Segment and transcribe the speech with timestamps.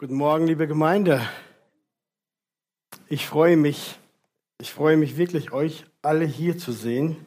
[0.00, 1.20] Guten Morgen, liebe Gemeinde.
[3.08, 3.98] Ich freue mich,
[4.56, 7.26] ich freue mich wirklich, euch alle hier zu sehen.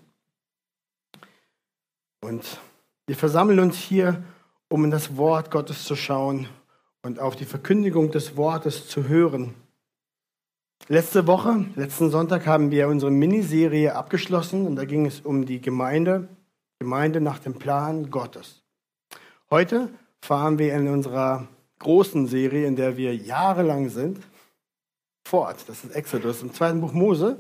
[2.20, 2.60] Und
[3.06, 4.24] wir versammeln uns hier,
[4.70, 6.48] um in das Wort Gottes zu schauen
[7.04, 9.54] und auf die Verkündigung des Wortes zu hören.
[10.88, 15.62] Letzte Woche, letzten Sonntag, haben wir unsere Miniserie abgeschlossen und da ging es um die
[15.62, 16.28] Gemeinde,
[16.80, 18.64] Gemeinde nach dem Plan Gottes.
[19.52, 21.48] Heute fahren wir in unserer
[21.84, 24.20] großen Serie, in der wir jahrelang sind,
[25.24, 25.58] fort.
[25.68, 27.38] Das ist Exodus im zweiten Buch Mose.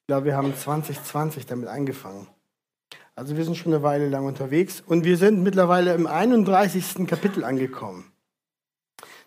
[0.00, 2.26] Ich glaube, wir haben 2020 damit angefangen.
[3.14, 7.06] Also wir sind schon eine Weile lang unterwegs und wir sind mittlerweile im 31.
[7.06, 8.10] Kapitel angekommen.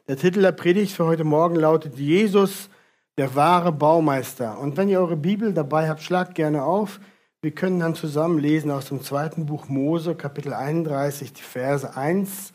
[0.07, 2.69] Der Titel der Predigt für heute Morgen lautet Jesus,
[3.17, 4.59] der wahre Baumeister.
[4.59, 6.99] Und wenn ihr eure Bibel dabei habt, schlagt gerne auf.
[7.41, 12.53] Wir können dann zusammen lesen aus dem zweiten Buch Mose, Kapitel 31, die Verse 1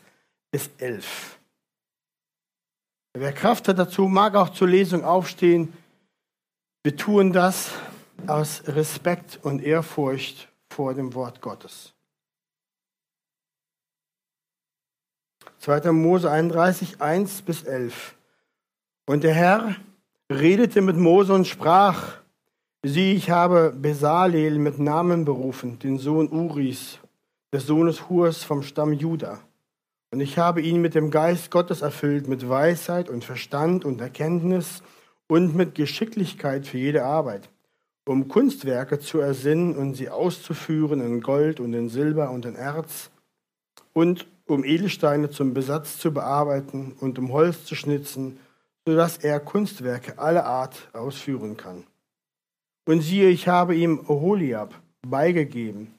[0.51, 1.40] bis 11.
[3.13, 5.73] Wer Kraft hat dazu, mag auch zur Lesung aufstehen.
[6.83, 7.71] Wir tun das
[8.25, 11.93] aus Respekt und Ehrfurcht vor dem Wort Gottes.
[15.59, 15.91] 2.
[15.91, 18.15] Mose 31, 1 bis 11.
[19.05, 19.75] Und der Herr
[20.31, 22.13] redete mit Mose und sprach,
[22.81, 26.99] sieh, ich habe Besalel mit Namen berufen, den Sohn Uris,
[27.53, 29.41] des Sohnes Hurs vom Stamm Juda
[30.11, 34.83] und ich habe ihn mit dem Geist Gottes erfüllt, mit Weisheit und Verstand und Erkenntnis
[35.27, 37.49] und mit Geschicklichkeit für jede Arbeit,
[38.05, 43.09] um Kunstwerke zu ersinnen und sie auszuführen in Gold und in Silber und in Erz
[43.93, 48.37] und um Edelsteine zum Besatz zu bearbeiten und um Holz zu schnitzen,
[48.85, 51.85] sodass er Kunstwerke aller Art ausführen kann.
[52.85, 54.73] Und siehe, ich habe ihm Oholiab
[55.07, 55.93] beigegeben,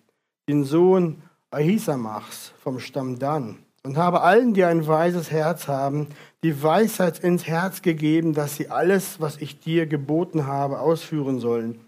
[0.48, 6.08] den Sohn Ahisamachs vom Stamm Dan und habe allen, die ein weises Herz haben,
[6.44, 11.80] die Weisheit ins Herz gegeben, dass sie alles, was ich dir geboten habe, ausführen sollen.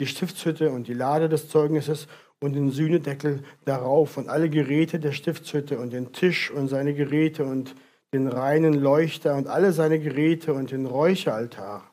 [0.00, 2.08] Die Stiftshütte und die Lade des Zeugnisses
[2.40, 7.44] und den Sühnedeckel darauf und alle Geräte der Stiftshütte und den Tisch und seine Geräte
[7.44, 7.74] und
[8.12, 11.90] den reinen Leuchter und alle seine Geräte und den Räucheraltar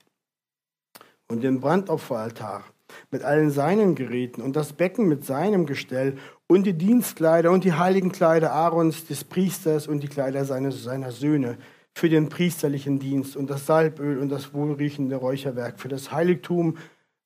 [1.29, 2.63] und den Brandopferaltar
[3.09, 7.73] mit allen seinen Geräten und das Becken mit seinem Gestell und die Dienstkleider und die
[7.73, 11.57] heiligen Kleider Aarons, des Priesters und die Kleider seiner, seiner Söhne
[11.93, 16.77] für den priesterlichen Dienst und das Salböl und das wohlriechende Räucherwerk für das Heiligtum.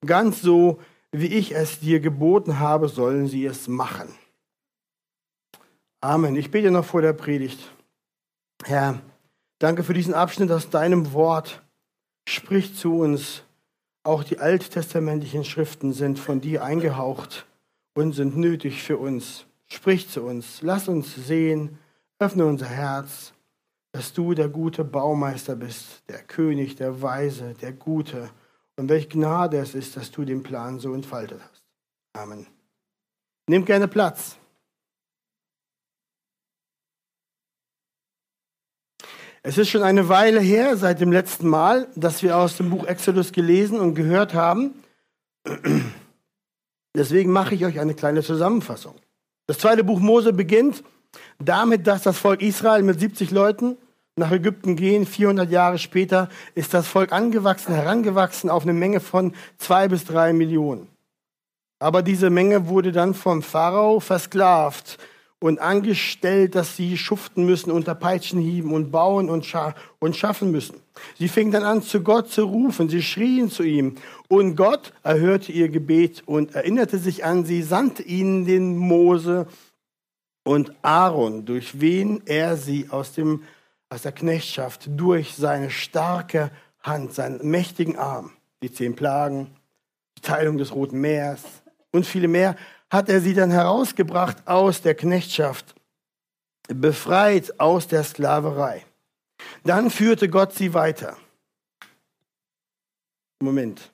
[0.05, 0.79] Ganz so,
[1.11, 4.09] wie ich es dir geboten habe, sollen sie es machen.
[6.01, 6.35] Amen.
[6.35, 7.71] Ich bete noch vor der Predigt.
[8.63, 9.01] Herr,
[9.59, 11.63] danke für diesen Abschnitt aus deinem Wort.
[12.27, 13.44] Sprich zu uns.
[14.05, 17.47] Auch die alttestamentlichen Schriften sind von dir eingehaucht
[17.95, 19.47] und sind nötig für uns.
[19.65, 21.79] Sprich zu uns, lass uns sehen,
[22.19, 23.33] öffne unser Herz,
[23.93, 28.29] dass du der gute Baumeister bist, der König, der Weise, der Gute
[28.75, 31.63] und welch Gnade es ist, dass du den Plan so entfaltet hast.
[32.13, 32.45] Amen.
[33.47, 34.37] Nimm gerne Platz.
[39.47, 42.87] Es ist schon eine Weile her, seit dem letzten Mal, dass wir aus dem Buch
[42.87, 44.73] Exodus gelesen und gehört haben.
[46.95, 48.95] Deswegen mache ich euch eine kleine Zusammenfassung.
[49.45, 50.83] Das zweite Buch Mose beginnt
[51.37, 53.77] damit, dass das Volk Israel mit 70 Leuten
[54.15, 55.05] nach Ägypten gehen.
[55.05, 60.33] 400 Jahre später ist das Volk angewachsen, herangewachsen auf eine Menge von zwei bis drei
[60.33, 60.87] Millionen.
[61.77, 64.97] Aber diese Menge wurde dann vom Pharao versklavt
[65.39, 70.77] und angestellt, dass sie schuften müssen unter Peitschenhieben und bauen und, scha und schaffen müssen.
[71.19, 72.89] Sie fingen dann an, zu Gott zu rufen.
[72.89, 73.95] Sie schrien zu ihm.
[74.27, 79.47] Und Gott erhörte ihr Gebet und erinnerte sich an sie, sandte ihnen den Mose
[80.45, 83.43] und Aaron, durch wen er sie aus, dem,
[83.89, 86.51] aus der Knechtschaft, durch seine starke
[86.81, 88.31] Hand, seinen mächtigen Arm,
[88.61, 89.47] die zehn Plagen,
[90.17, 91.41] die Teilung des Roten Meers
[91.91, 92.55] und viele mehr,
[92.91, 95.75] hat er sie dann herausgebracht aus der Knechtschaft,
[96.67, 98.85] befreit aus der Sklaverei.
[99.63, 101.17] Dann führte Gott sie weiter.
[103.41, 103.91] Moment.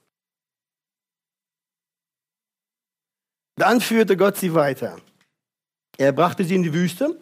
[3.56, 5.00] Dann führte Gott sie weiter.
[5.98, 7.20] Er brachte sie in die Wüste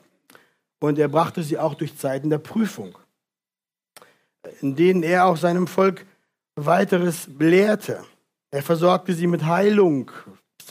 [0.79, 2.97] und er brachte sie auch durch Zeiten der Prüfung,
[4.61, 6.05] in denen er auch seinem Volk
[6.55, 8.05] weiteres lehrte.
[8.51, 10.11] Er versorgte sie mit Heilung,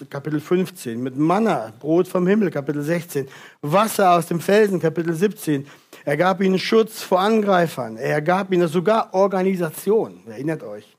[0.08, 3.28] Kapitel 15, mit Manna, Brot vom Himmel, Kapitel 16,
[3.62, 5.66] Wasser aus dem Felsen, Kapitel 17.
[6.04, 7.96] Er gab ihnen Schutz vor Angreifern.
[7.96, 10.22] Er gab ihnen sogar Organisation.
[10.26, 10.96] Erinnert euch,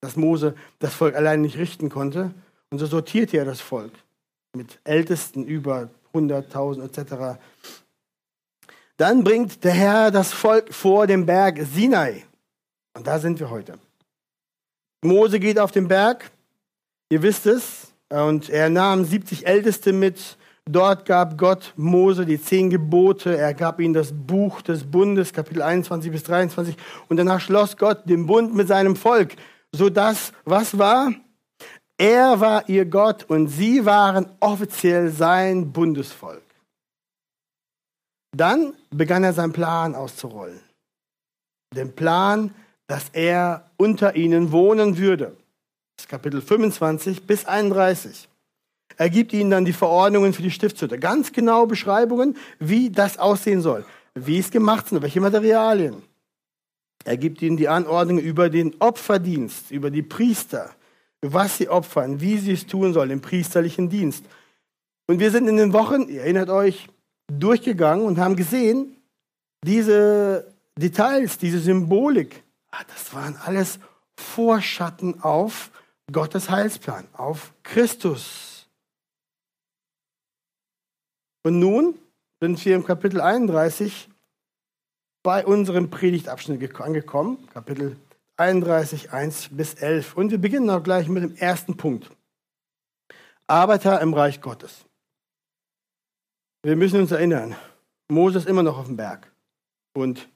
[0.00, 2.32] dass Mose das Volk allein nicht richten konnte.
[2.70, 3.92] Und so sortierte er das Volk
[4.54, 7.38] mit Ältesten über 100.000 etc.
[8.96, 12.24] Dann bringt der Herr das Volk vor dem Berg Sinai.
[12.94, 13.78] Und da sind wir heute.
[15.02, 16.30] Mose geht auf den Berg,
[17.10, 20.36] ihr wisst es, und er nahm 70 Älteste mit.
[20.68, 23.36] Dort gab Gott Mose die zehn Gebote.
[23.36, 26.76] Er gab ihnen das Buch des Bundes, Kapitel 21 bis 23.
[27.08, 29.36] Und danach schloss Gott den Bund mit seinem Volk,
[29.72, 31.12] sodass, was war?
[31.98, 36.42] Er war ihr Gott und sie waren offiziell sein Bundesvolk.
[38.36, 40.60] Dann begann er seinen Plan auszurollen.
[41.74, 42.54] Den Plan,
[42.86, 45.36] dass er unter ihnen wohnen würde.
[45.96, 48.28] Das Kapitel 25 bis 31.
[48.96, 50.98] Er gibt ihnen dann die Verordnungen für die Stiftshütte.
[50.98, 53.84] Ganz genau Beschreibungen, wie das aussehen soll,
[54.14, 56.02] wie es gemacht ist, welche Materialien.
[57.04, 60.74] Er gibt ihnen die Anordnungen über den Opferdienst, über die Priester,
[61.20, 64.24] was sie opfern, wie sie es tun sollen im priesterlichen Dienst.
[65.06, 66.88] Und wir sind in den Wochen, ihr erinnert euch,
[67.28, 68.96] durchgegangen und haben gesehen,
[69.64, 73.78] diese Details, diese Symbolik, ah, das waren alles
[74.16, 75.70] Vorschatten auf
[76.12, 78.68] Gottes Heilsplan, auf Christus.
[81.42, 81.98] Und nun
[82.40, 84.08] sind wir im Kapitel 31
[85.22, 87.96] bei unserem Predigtabschnitt angekommen, Kapitel
[88.36, 90.16] 31, 1 bis 11.
[90.16, 92.10] Und wir beginnen auch gleich mit dem ersten Punkt.
[93.48, 94.84] Arbeiter im Reich Gottes.
[96.62, 97.56] Wir müssen uns erinnern,
[98.08, 99.32] Moses ist immer noch auf dem Berg.
[99.94, 100.28] Und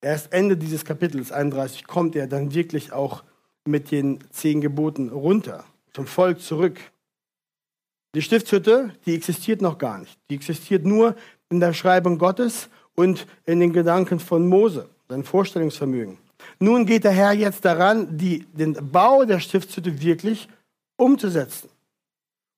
[0.00, 3.24] erst Ende dieses Kapitels 31 kommt er dann wirklich auch
[3.66, 6.78] mit den zehn Geboten runter, zum Volk zurück.
[8.14, 10.18] Die Stiftshütte, die existiert noch gar nicht.
[10.28, 11.14] Die existiert nur
[11.48, 16.18] in der Schreibung Gottes und in den Gedanken von Mose, sein Vorstellungsvermögen.
[16.58, 20.48] Nun geht der Herr jetzt daran, die, den Bau der Stiftshütte wirklich
[20.96, 21.68] umzusetzen.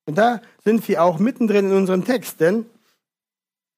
[0.06, 2.66] Und da sind wir auch mittendrin in unserem Text, denn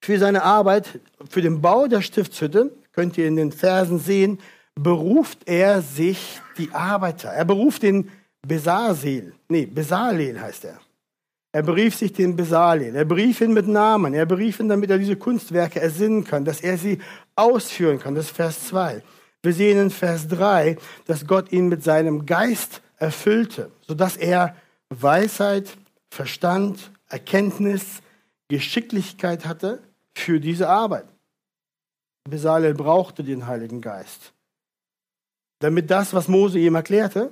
[0.01, 0.99] für seine Arbeit,
[1.29, 4.39] für den Bau der Stiftshütte, könnt ihr in den Versen sehen,
[4.75, 7.29] beruft er sich die Arbeiter.
[7.29, 8.11] Er beruft den
[8.45, 10.79] Besarel, nee, Besalel heißt er.
[11.51, 12.93] Er berief sich den Besalel.
[12.95, 14.13] Er berief ihn mit Namen.
[14.13, 16.99] Er berief ihn, damit er diese Kunstwerke ersinnen kann, dass er sie
[17.37, 18.13] ausführen kann.
[18.13, 19.01] Das ist Vers 2.
[19.41, 20.75] Wir sehen in Vers 3,
[21.05, 24.55] dass Gott ihn mit seinem Geist erfüllte, sodass er
[24.89, 25.77] Weisheit,
[26.09, 28.01] Verstand, Erkenntnis,
[28.49, 29.81] Geschicklichkeit hatte
[30.13, 31.05] für diese Arbeit.
[32.29, 34.33] Besalel brauchte den Heiligen Geist,
[35.65, 37.31] damit das, was Mose ihm erklärte,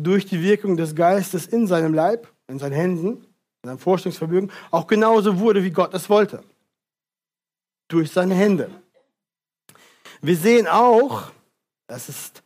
[0.00, 3.24] durch die Wirkung des Geistes in seinem Leib in seinen Händen,
[3.62, 6.42] in seinem Vorstellungsvermögen, auch genauso wurde, wie Gott es wollte.
[7.88, 8.70] Durch seine Hände.
[10.20, 11.30] Wir sehen auch,
[11.88, 12.42] das ist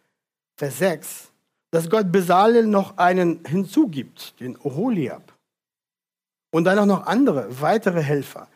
[0.57, 1.31] Vers 6,
[1.71, 5.35] dass Gott Besalel noch einen hinzugibt, den Oholiab.
[6.53, 8.49] Und dann auch noch andere, weitere Helfer,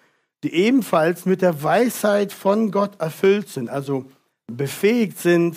[0.43, 4.11] die ebenfalls mit der Weisheit von Gott erfüllt sind, also
[4.47, 5.57] befähigt sind,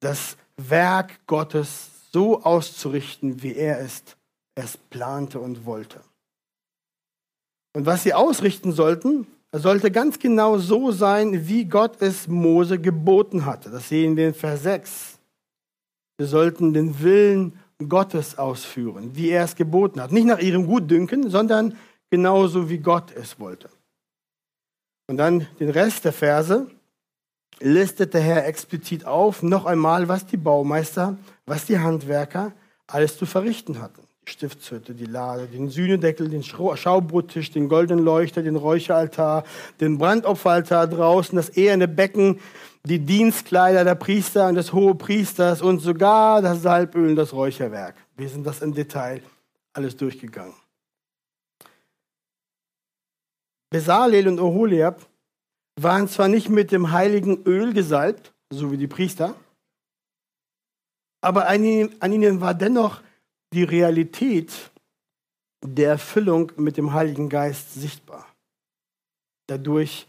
[0.00, 4.02] das Werk Gottes so auszurichten, wie er es
[4.58, 6.00] es plante und wollte.
[7.74, 13.46] Und was sie ausrichten sollten, sollte ganz genau so sein, wie Gott es Mose geboten
[13.46, 13.70] hatte.
[13.70, 15.18] Das sehen wir in Vers 6.
[16.18, 17.58] Sie sollten den Willen
[17.88, 20.10] Gottes ausführen, wie er es geboten hat.
[20.10, 21.76] Nicht nach ihrem Gutdünken, sondern
[22.10, 23.70] genauso wie Gott es wollte.
[25.06, 26.68] Und dann den Rest der Verse
[27.60, 31.16] listet der Herr explizit auf, noch einmal, was die Baumeister,
[31.46, 32.52] was die Handwerker
[32.86, 34.02] alles zu verrichten hatten.
[34.24, 39.44] Stiftshütte, die Lade, den Sühnedeckel, den Schaubrottisch, den goldenen Leuchter, den Räucheraltar,
[39.80, 42.38] den Brandopferaltar draußen, das eherne Becken,
[42.84, 47.96] die Dienstkleider der Priester und des Hohepriesters und sogar das Salböl und das Räucherwerk.
[48.16, 49.22] Wir sind das im Detail
[49.72, 50.54] alles durchgegangen.
[53.70, 55.06] Besalel und Oholiab
[55.82, 59.34] waren zwar nicht mit dem heiligen Öl gesalbt, so wie die Priester,
[61.20, 63.00] aber an ihnen, an ihnen war dennoch
[63.52, 64.70] die Realität
[65.64, 68.26] der Erfüllung mit dem Heiligen Geist sichtbar.
[69.48, 70.06] Dadurch,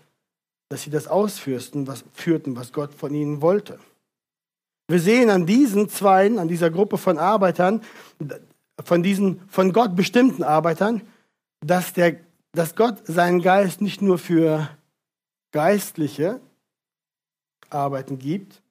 [0.69, 3.79] dass sie das ausführten, was, führten, was Gott von ihnen wollte.
[4.87, 7.81] Wir sehen an diesen Zweien, an dieser Gruppe von Arbeitern,
[8.83, 11.01] von diesen von Gott bestimmten Arbeitern,
[11.65, 12.17] dass, der,
[12.53, 14.69] dass Gott seinen Geist nicht nur für
[15.51, 16.39] geistliche
[17.69, 18.61] Arbeiten gibt,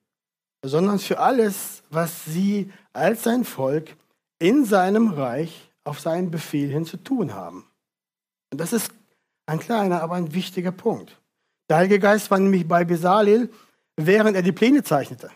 [0.63, 3.97] sondern für alles, was sie als sein Volk
[4.39, 7.65] in seinem Reich auf seinen Befehl hin zu tun haben.
[8.51, 8.93] Und das ist
[9.47, 11.19] ein kleiner, aber ein wichtiger Punkt.
[11.69, 13.51] Der Heilige Geist war nämlich bei Besalel,
[13.97, 15.31] während er die Pläne zeichnete,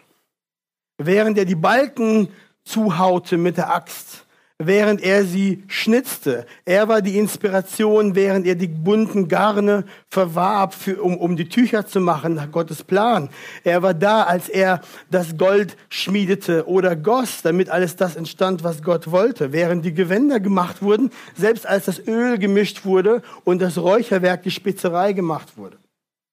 [0.99, 2.29] während er die Balken
[2.65, 4.27] zuhaute mit der Axt,
[4.66, 6.47] während er sie schnitzte.
[6.64, 11.87] Er war die Inspiration, während er die bunten Garne verwarb, für, um, um die Tücher
[11.87, 13.31] zu machen, nach Gottes Plan.
[13.64, 18.83] Er war da, als er das Gold schmiedete oder goss, damit alles das entstand, was
[18.83, 19.52] Gott wollte.
[19.52, 24.50] Während die Gewänder gemacht wurden, selbst als das Öl gemischt wurde und das Räucherwerk, die
[24.50, 25.78] Spezerei gemacht wurde.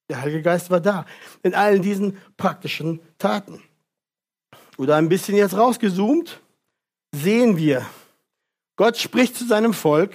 [0.10, 1.06] Der Heilige Geist war da
[1.44, 3.62] in allen diesen praktischen Taten.
[4.78, 6.40] Oder ein bisschen jetzt rausgezoomt,
[7.14, 7.86] sehen wir,
[8.80, 10.14] Gott spricht zu seinem Volk,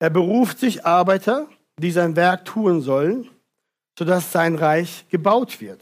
[0.00, 1.46] er beruft sich Arbeiter,
[1.78, 3.30] die sein Werk tun sollen,
[3.96, 5.80] sodass sein Reich gebaut wird.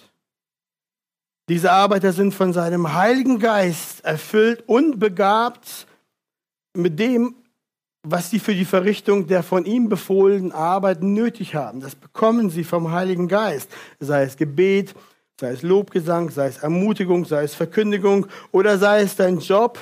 [1.48, 5.86] Diese Arbeiter sind von seinem Heiligen Geist erfüllt und begabt
[6.74, 7.34] mit dem,
[8.02, 11.80] was sie für die Verrichtung der von ihm befohlenen Arbeit nötig haben.
[11.80, 14.94] Das bekommen sie vom Heiligen Geist, sei es Gebet,
[15.40, 19.78] sei es Lobgesang, sei es Ermutigung, sei es Verkündigung oder sei es dein Job,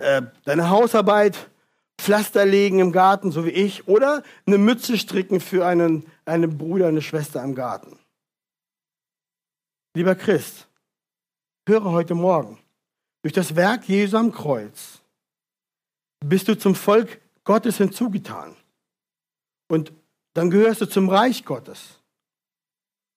[0.00, 1.50] äh, deine Hausarbeit,
[2.00, 6.88] Pflaster legen im Garten, so wie ich, oder eine Mütze stricken für einen, einen Bruder,
[6.88, 7.98] eine Schwester im Garten.
[9.94, 10.66] Lieber Christ,
[11.68, 12.58] höre heute Morgen,
[13.22, 15.00] durch das Werk Jesu am Kreuz
[16.24, 18.56] bist du zum Volk Gottes hinzugetan.
[19.68, 19.92] Und
[20.34, 22.00] dann gehörst du zum Reich Gottes.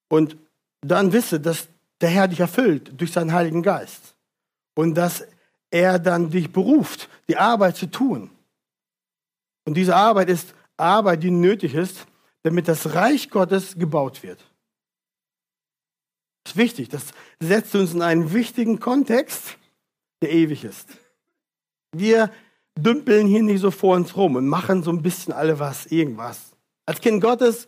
[0.10, 0.38] Und
[0.82, 1.68] dann wisse, dass
[2.02, 4.16] der Herr dich erfüllt durch seinen Heiligen Geist.
[4.76, 5.26] Und dass
[5.74, 8.30] er dann dich beruft, die Arbeit zu tun.
[9.66, 12.06] Und diese Arbeit ist Arbeit, die nötig ist,
[12.44, 14.38] damit das Reich Gottes gebaut wird.
[16.44, 16.90] Das ist wichtig.
[16.90, 17.06] Das
[17.40, 19.58] setzt uns in einen wichtigen Kontext,
[20.22, 20.90] der ewig ist.
[21.92, 22.30] Wir
[22.78, 26.52] dümpeln hier nicht so vor uns rum und machen so ein bisschen alle was, irgendwas.
[26.86, 27.68] Als Kind Gottes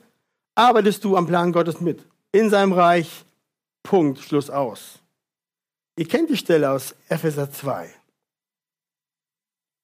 [0.53, 2.05] arbeitest du am Plan Gottes mit.
[2.31, 3.25] In seinem Reich.
[3.81, 4.19] Punkt.
[4.19, 4.99] Schluss aus.
[5.97, 7.89] Ihr kennt die Stelle aus Epheser 2.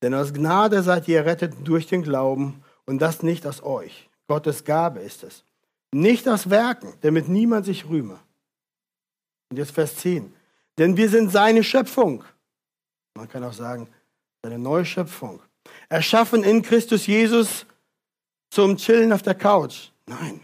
[0.01, 4.09] Denn aus Gnade seid ihr errettet durch den Glauben und das nicht aus euch.
[4.27, 5.43] Gottes Gabe ist es.
[5.93, 8.19] Nicht aus Werken, damit niemand sich rühme.
[9.49, 10.33] Und jetzt Vers 10.
[10.77, 12.23] Denn wir sind seine Schöpfung.
[13.15, 13.87] Man kann auch sagen,
[14.43, 15.41] seine neue Schöpfung.
[15.89, 17.65] Erschaffen in Christus Jesus
[18.49, 19.91] zum Chillen auf der Couch.
[20.07, 20.41] Nein.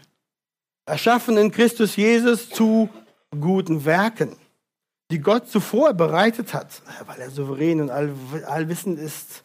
[0.86, 2.88] Erschaffen in Christus Jesus zu
[3.30, 4.36] guten Werken
[5.10, 8.12] die Gott zuvor bereitet hat, weil er souverän und all,
[8.46, 9.42] allwissend ist,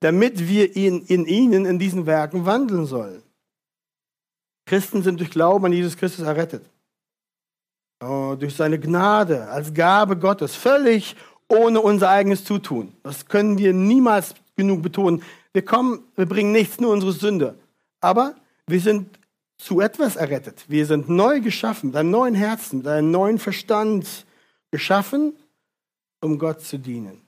[0.00, 3.22] damit wir ihn, in ihnen, in diesen Werken wandeln sollen.
[4.66, 6.68] Christen sind durch Glauben an Jesus Christus errettet.
[8.02, 11.16] Oh, durch seine Gnade als Gabe Gottes, völlig
[11.48, 12.92] ohne unser eigenes Zutun.
[13.02, 15.22] Das können wir niemals genug betonen.
[15.52, 17.54] Wir kommen, wir bringen nichts, nur unsere Sünde.
[18.00, 18.34] Aber
[18.66, 19.18] wir sind
[19.56, 20.64] zu etwas errettet.
[20.68, 24.25] Wir sind neu geschaffen, mit einem neuen Herzen, mit einem neuen Verstand,
[24.76, 25.34] Geschaffen,
[26.20, 27.22] um Gott zu dienen.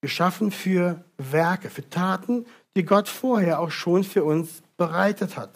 [0.00, 2.46] Geschaffen für Werke, für Taten,
[2.76, 5.54] die Gott vorher auch schon für uns bereitet hat.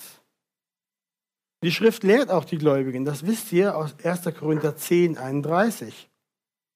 [1.63, 4.25] Die Schrift lehrt auch die Gläubigen, das wisst ihr aus 1.
[4.39, 6.11] Korinther 10, 31.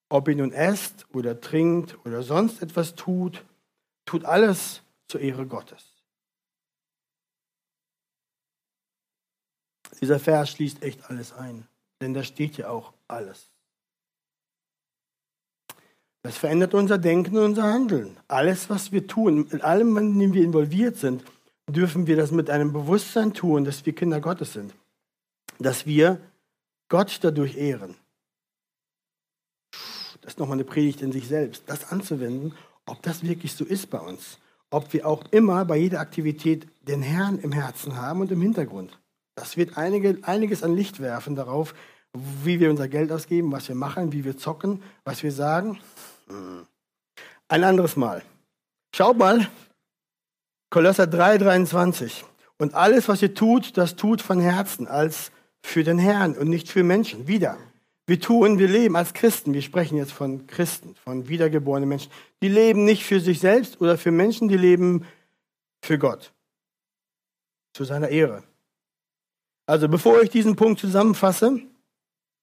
[0.09, 3.45] Ob ihr nun esst oder trinkt oder sonst etwas tut,
[4.07, 5.85] tut alles zur Ehre Gottes.
[10.00, 11.69] Dieser Vers schließt echt alles ein,
[12.00, 13.52] denn da steht ja auch alles.
[16.23, 18.17] Das verändert unser Denken und unser Handeln.
[18.29, 21.25] Alles, was wir tun, in allem, in dem wir involviert sind,
[21.69, 24.75] dürfen wir das mit einem Bewusstsein tun, dass wir Kinder Gottes sind.
[25.59, 26.21] Dass wir
[26.88, 27.97] Gott dadurch ehren.
[30.21, 31.64] Das ist nochmal eine Predigt in sich selbst.
[31.67, 32.55] Das anzuwenden,
[32.87, 34.38] ob das wirklich so ist bei uns.
[34.71, 39.00] Ob wir auch immer bei jeder Aktivität den Herrn im Herzen haben und im Hintergrund.
[39.35, 41.75] Das wird einige, einiges an Licht werfen darauf,
[42.12, 45.81] wie wir unser Geld ausgeben, was wir machen, wie wir zocken, was wir sagen.
[47.49, 48.23] Ein anderes Mal.
[48.95, 49.49] Schaut mal,
[50.71, 52.25] Kolosser 3, 23.
[52.59, 56.69] Und alles, was ihr tut, das tut von Herzen, als für den Herrn und nicht
[56.69, 57.27] für Menschen.
[57.27, 57.59] Wieder.
[58.07, 59.55] Wir tun, wir leben als Christen.
[59.55, 62.11] Wir sprechen jetzt von Christen, von wiedergeborenen Menschen.
[62.43, 65.07] Die leben nicht für sich selbst oder für Menschen, die leben
[65.83, 66.33] für Gott.
[67.75, 68.43] Zu seiner Ehre.
[69.67, 71.61] Also bevor ich diesen Punkt zusammenfasse,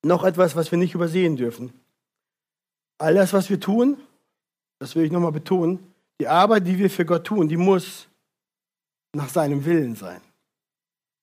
[0.03, 1.74] noch etwas, was wir nicht übersehen dürfen.
[3.00, 3.98] All das, was wir tun,
[4.79, 5.79] das will ich nochmal betonen,
[6.22, 8.08] die Arbeit, die wir für Gott tun, die muss
[9.13, 10.22] nach seinem Willen sein.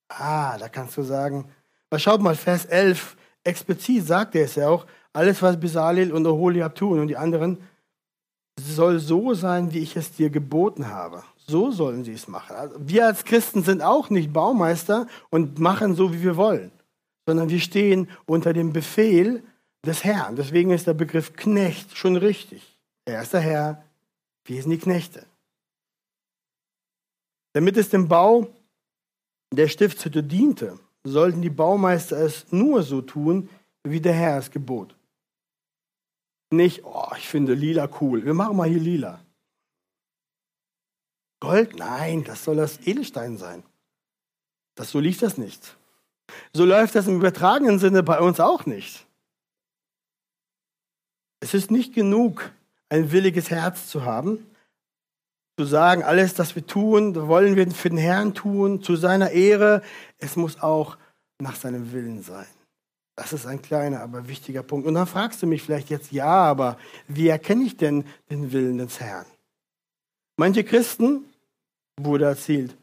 [0.09, 1.45] Ah, da kannst du sagen,
[1.91, 6.27] aber schaut mal, Vers 11, explizit sagt er es ja auch, alles, was Besalel und
[6.27, 7.59] Oholiab tun und die anderen,
[8.59, 11.23] soll so sein, wie ich es dir geboten habe.
[11.37, 12.57] So sollen sie es machen.
[12.57, 16.73] Also wir als Christen sind auch nicht Baumeister und machen so, wie wir wollen,
[17.27, 19.43] sondern wir stehen unter dem Befehl
[19.87, 20.37] des Herrn.
[20.37, 22.79] Deswegen ist der Begriff Knecht schon richtig.
[23.05, 23.85] Er ist der Herr,
[24.45, 25.27] wir sind die Knechte.
[27.53, 28.49] Damit es dem Bau
[29.53, 33.49] der Stiftshütte diente, sollten die Baumeister es nur so tun,
[33.85, 34.95] wie der Herr es gebot.
[36.51, 39.21] Nicht, oh, ich finde lila cool, wir machen mal hier lila.
[41.41, 41.77] Gold?
[41.77, 43.63] Nein, das soll das Edelstein sein.
[44.75, 45.77] Das, so lief das nicht.
[46.53, 49.07] So läuft das im übertragenen Sinne bei uns auch nicht.
[51.47, 52.51] Es ist nicht genug,
[52.89, 54.45] ein williges Herz zu haben,
[55.57, 59.81] zu sagen, alles, was wir tun, wollen wir für den Herrn tun, zu seiner Ehre.
[60.19, 60.99] Es muss auch
[61.39, 62.49] nach seinem Willen sein.
[63.15, 64.89] Das ist ein kleiner, aber wichtiger Punkt.
[64.89, 68.79] Und dann fragst du mich vielleicht jetzt, ja, aber wie erkenne ich denn den Willen
[68.79, 69.27] des Herrn?
[70.37, 71.27] Manche Christen,
[71.97, 72.77] wurde erzählt,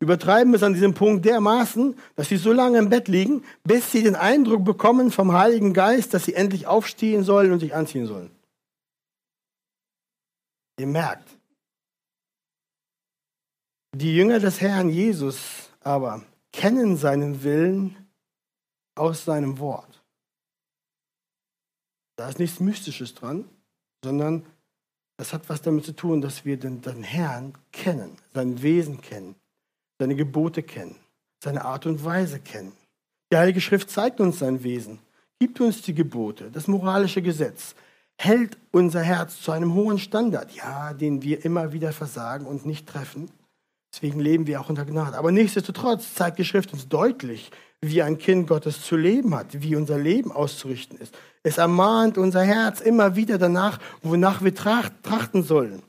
[0.00, 4.02] übertreiben es an diesem Punkt dermaßen, dass sie so lange im Bett liegen, bis sie
[4.02, 8.30] den Eindruck bekommen vom Heiligen Geist, dass sie endlich aufstehen sollen und sich anziehen sollen.
[10.78, 11.28] Ihr merkt,
[13.94, 16.22] die Jünger des Herrn Jesus aber
[16.52, 17.96] kennen seinen Willen
[18.94, 20.02] aus seinem Wort.
[22.16, 23.48] Da ist nichts Mystisches dran,
[24.04, 24.44] sondern
[25.16, 29.34] das hat was damit zu tun, dass wir den, den Herrn kennen, sein Wesen kennen,
[29.98, 30.96] seine Gebote kennen,
[31.42, 32.72] seine Art und Weise kennen.
[33.32, 34.98] Die Heilige Schrift zeigt uns sein Wesen,
[35.38, 37.74] gibt uns die Gebote, das moralische Gesetz,
[38.18, 42.88] hält unser Herz zu einem hohen Standard, ja, den wir immer wieder versagen und nicht
[42.88, 43.30] treffen.
[43.92, 45.16] Deswegen leben wir auch unter Gnade.
[45.16, 47.50] Aber nichtsdestotrotz zeigt die Schrift uns deutlich,
[47.80, 51.16] wie ein Kind Gottes zu leben hat, wie unser Leben auszurichten ist.
[51.42, 55.82] Es ermahnt unser Herz immer wieder danach, wonach wir trachten sollen,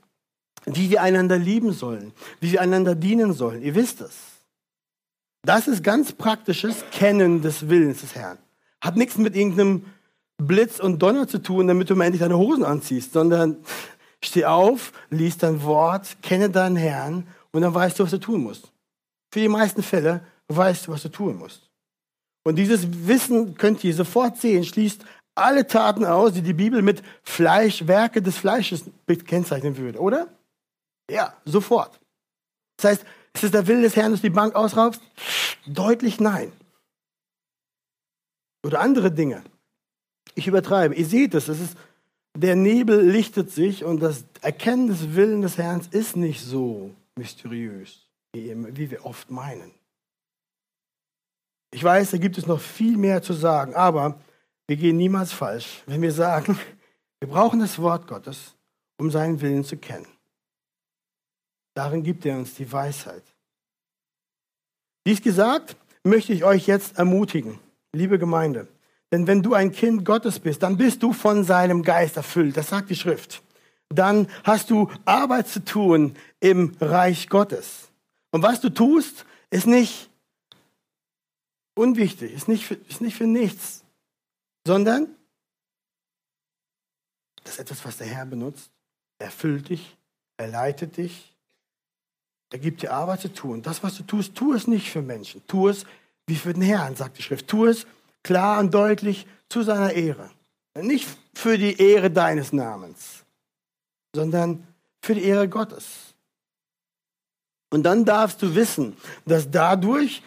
[0.68, 3.62] wie wir einander lieben sollen, wie wir einander dienen sollen.
[3.62, 4.16] Ihr wisst es.
[5.44, 8.38] Das ist ganz praktisches Kennen des Willens des Herrn.
[8.82, 9.86] Hat nichts mit irgendeinem
[10.38, 13.58] Blitz und Donner zu tun, damit du mal endlich deine Hosen anziehst, sondern
[14.24, 18.44] steh auf, lies dein Wort, kenne deinen Herrn und dann weißt du, was du tun
[18.44, 18.72] musst.
[19.32, 21.70] Für die meisten Fälle weißt du, was du tun musst.
[22.44, 25.04] Und dieses Wissen könnt ihr sofort sehen, schließt
[25.36, 28.86] alle Taten aus, die die Bibel mit Fleisch, Werke des Fleisches
[29.26, 30.28] kennzeichnen würde, oder?
[31.10, 32.00] Ja, sofort.
[32.78, 35.02] Das heißt, ist es der Wille des Herrn, dass du die Bank ausraubst?
[35.66, 36.52] Deutlich nein.
[38.66, 39.44] Oder andere Dinge.
[40.36, 40.96] Ich übertreibe.
[40.96, 41.78] Ihr seht es, es ist,
[42.36, 48.06] der Nebel lichtet sich und das Erkennen des Willens des Herrn ist nicht so mysteriös,
[48.34, 49.72] wie wir oft meinen.
[51.72, 54.20] Ich weiß, da gibt es noch viel mehr zu sagen, aber
[54.68, 56.58] wir gehen niemals falsch, wenn wir sagen,
[57.20, 58.56] wir brauchen das Wort Gottes,
[58.98, 60.08] um seinen Willen zu kennen.
[61.78, 63.22] Darin gibt er uns die Weisheit.
[65.06, 67.60] Dies gesagt, möchte ich euch jetzt ermutigen,
[67.94, 68.68] liebe Gemeinde.
[69.12, 72.58] Denn wenn du ein Kind Gottes bist, dann bist du von seinem Geist erfüllt.
[72.58, 73.44] Das sagt die Schrift.
[73.90, 77.90] Dann hast du Arbeit zu tun im Reich Gottes.
[78.32, 80.10] Und was du tust, ist nicht
[81.76, 83.84] unwichtig, ist nicht für, ist nicht für nichts,
[84.66, 85.16] sondern
[87.44, 88.72] das ist etwas, was der Herr benutzt.
[89.20, 89.96] Er füllt dich,
[90.38, 91.37] er leitet dich,
[92.50, 93.62] er gibt dir Arbeit zu tun.
[93.62, 95.42] Das, was du tust, tu es nicht für Menschen.
[95.48, 95.86] Tu es
[96.28, 97.48] wie für den Herrn, sagt die Schrift.
[97.48, 97.86] Tu es
[98.24, 100.30] klar und deutlich zu seiner Ehre.
[100.76, 103.24] Nicht für die Ehre deines Namens,
[104.16, 104.66] sondern
[105.02, 106.14] für die Ehre Gottes.
[107.70, 110.22] Und dann darfst du wissen, dass dadurch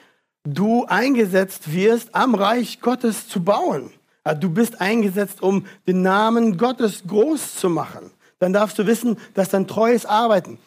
[0.44, 3.92] du eingesetzt wirst, am Reich Gottes zu bauen.
[4.40, 8.10] Du bist eingesetzt, um den Namen Gottes groß zu machen.
[8.38, 10.58] Dann darfst du wissen, dass dein treues Arbeiten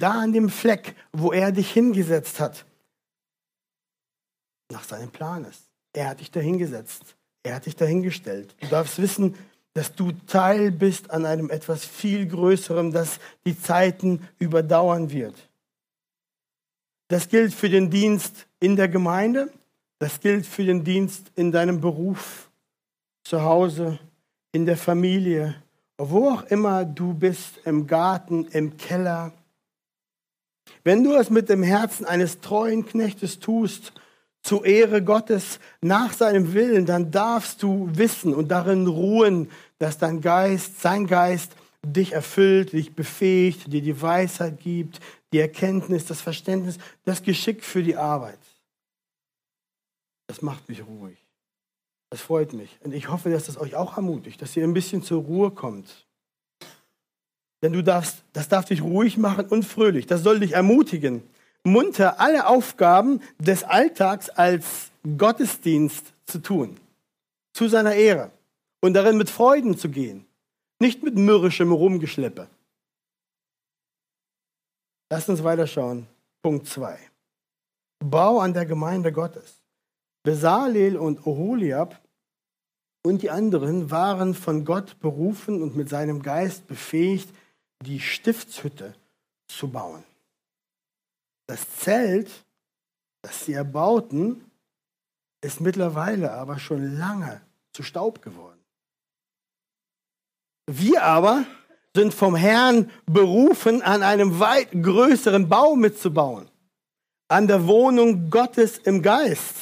[0.00, 2.64] da an dem Fleck, wo er dich hingesetzt hat,
[4.70, 5.62] nach seinem Plan ist.
[5.92, 7.16] Er hat dich dahingesetzt.
[7.42, 8.54] Er hat dich dahingestellt.
[8.60, 9.34] Du darfst wissen,
[9.74, 15.48] dass du Teil bist an einem etwas viel Größerem, das die Zeiten überdauern wird.
[17.08, 19.50] Das gilt für den Dienst in der Gemeinde,
[19.98, 22.50] das gilt für den Dienst in deinem Beruf,
[23.24, 23.98] zu Hause,
[24.52, 25.54] in der Familie,
[25.96, 29.32] wo auch immer du bist, im Garten, im Keller.
[30.84, 33.92] Wenn du es mit dem Herzen eines treuen Knechtes tust,
[34.42, 40.20] zur Ehre Gottes, nach seinem Willen, dann darfst du wissen und darin ruhen, dass dein
[40.20, 41.52] Geist, sein Geist
[41.84, 45.00] dich erfüllt, dich befähigt, dir die Weisheit gibt,
[45.32, 48.38] die Erkenntnis, das Verständnis, das Geschick für die Arbeit.
[50.26, 51.18] Das macht mich ruhig.
[52.10, 52.78] Das freut mich.
[52.82, 56.06] Und ich hoffe, dass das euch auch ermutigt, dass ihr ein bisschen zur Ruhe kommt.
[57.62, 60.06] Denn du darfst, das darf dich ruhig machen und fröhlich.
[60.06, 61.22] Das soll dich ermutigen,
[61.64, 66.76] munter alle Aufgaben des Alltags als Gottesdienst zu tun.
[67.52, 68.30] Zu seiner Ehre.
[68.80, 70.24] Und darin mit Freuden zu gehen.
[70.78, 72.46] Nicht mit mürrischem Rumgeschleppe.
[75.10, 76.06] Lasst uns weiterschauen.
[76.42, 76.96] Punkt 2.
[77.98, 79.60] Bau an der Gemeinde Gottes.
[80.22, 82.00] Besalel und Oholiab
[83.02, 87.30] und die anderen waren von Gott berufen und mit seinem Geist befähigt,
[87.84, 88.94] die Stiftshütte
[89.46, 90.04] zu bauen.
[91.46, 92.30] Das Zelt,
[93.22, 94.44] das sie erbauten,
[95.40, 97.40] ist mittlerweile aber schon lange
[97.72, 98.58] zu Staub geworden.
[100.66, 101.44] Wir aber
[101.94, 106.48] sind vom Herrn berufen, an einem weit größeren Bau mitzubauen,
[107.28, 109.54] an der Wohnung Gottes im Geist,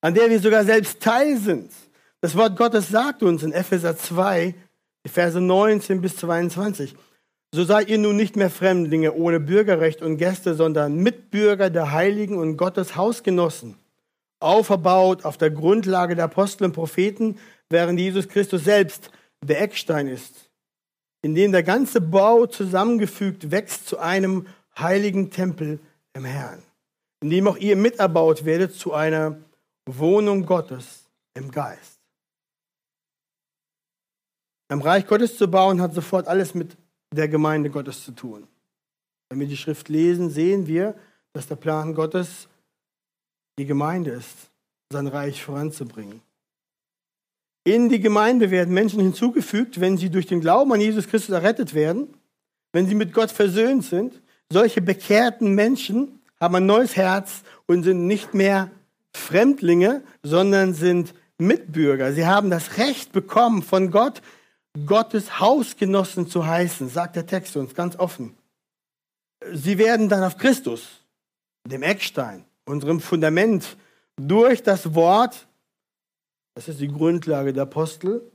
[0.00, 1.72] an der wir sogar selbst Teil sind.
[2.20, 4.54] Das Wort Gottes sagt uns in Epheser 2,
[5.04, 6.94] die Verse 19 bis 22,
[7.54, 12.36] so seid ihr nun nicht mehr Fremdlinge ohne Bürgerrecht und Gäste, sondern Mitbürger der Heiligen
[12.36, 13.76] und Gottes Hausgenossen,
[14.40, 17.38] auferbaut auf der Grundlage der Apostel und Propheten,
[17.70, 20.50] während Jesus Christus selbst der Eckstein ist,
[21.22, 24.46] in dem der ganze Bau zusammengefügt wächst zu einem
[24.78, 25.80] heiligen Tempel
[26.12, 26.62] im Herrn,
[27.22, 29.38] in dem auch ihr miterbaut werdet zu einer
[29.86, 31.98] Wohnung Gottes im Geist.
[34.70, 36.76] Am Reich Gottes zu bauen hat sofort alles mit
[37.14, 38.46] der Gemeinde Gottes zu tun.
[39.28, 40.94] Wenn wir die Schrift lesen, sehen wir,
[41.32, 42.48] dass der Plan Gottes
[43.58, 44.50] die Gemeinde ist,
[44.90, 46.22] sein Reich voranzubringen.
[47.64, 51.74] In die Gemeinde werden Menschen hinzugefügt, wenn sie durch den Glauben an Jesus Christus errettet
[51.74, 52.08] werden,
[52.72, 54.22] wenn sie mit Gott versöhnt sind.
[54.50, 58.70] Solche bekehrten Menschen haben ein neues Herz und sind nicht mehr
[59.12, 62.12] Fremdlinge, sondern sind Mitbürger.
[62.12, 64.22] Sie haben das Recht bekommen von Gott,
[64.86, 68.36] Gottes Hausgenossen zu heißen, sagt der Text uns ganz offen.
[69.52, 71.04] Sie werden dann auf Christus,
[71.64, 73.76] dem Eckstein, unserem Fundament,
[74.16, 75.46] durch das Wort,
[76.54, 78.30] das ist die Grundlage der Apostel,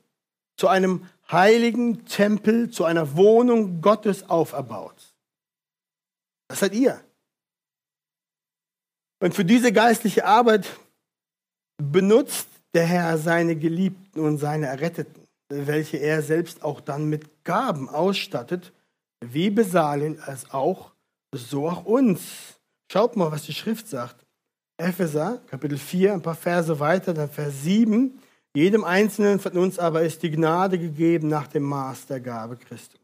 [0.56, 4.95] zu einem heiligen Tempel, zu einer Wohnung Gottes auferbaut.
[6.47, 7.03] Das seid ihr.
[9.19, 10.67] Und für diese geistliche Arbeit
[11.77, 15.23] benutzt der Herr seine Geliebten und seine Erretteten
[15.68, 18.74] welche er selbst auch dann mit Gaben ausstattet,
[19.24, 20.92] wie Besalin als auch,
[21.34, 22.60] so auch uns.
[22.92, 24.26] Schaut mal, was die Schrift sagt.
[24.78, 28.20] Epheser, Kapitel 4, ein paar Verse weiter, dann Vers 7.
[28.56, 33.00] Jedem Einzelnen von uns aber ist die Gnade gegeben nach dem Maß der Gabe Christus.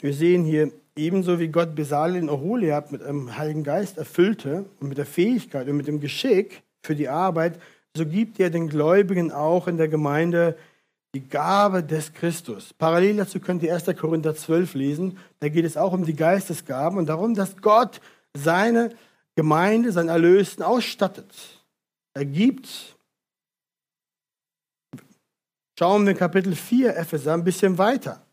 [0.00, 4.98] Wir sehen hier, ebenso wie Gott Besalin Oholiab mit einem Heiligen Geist erfüllte und mit
[4.98, 7.60] der Fähigkeit und mit dem Geschick für die Arbeit,
[7.96, 10.56] so gibt er den Gläubigen auch in der Gemeinde
[11.14, 12.72] die Gabe des Christus.
[12.72, 13.84] Parallel dazu könnt ihr 1.
[13.98, 15.18] Korinther 12 lesen.
[15.40, 18.00] Da geht es auch um die Geistesgaben und darum, dass Gott
[18.34, 18.94] seine
[19.34, 21.34] Gemeinde, seinen Erlösten ausstattet.
[22.14, 22.96] Er gibt.
[25.78, 28.24] Schauen wir in Kapitel 4 Epheser ein bisschen weiter.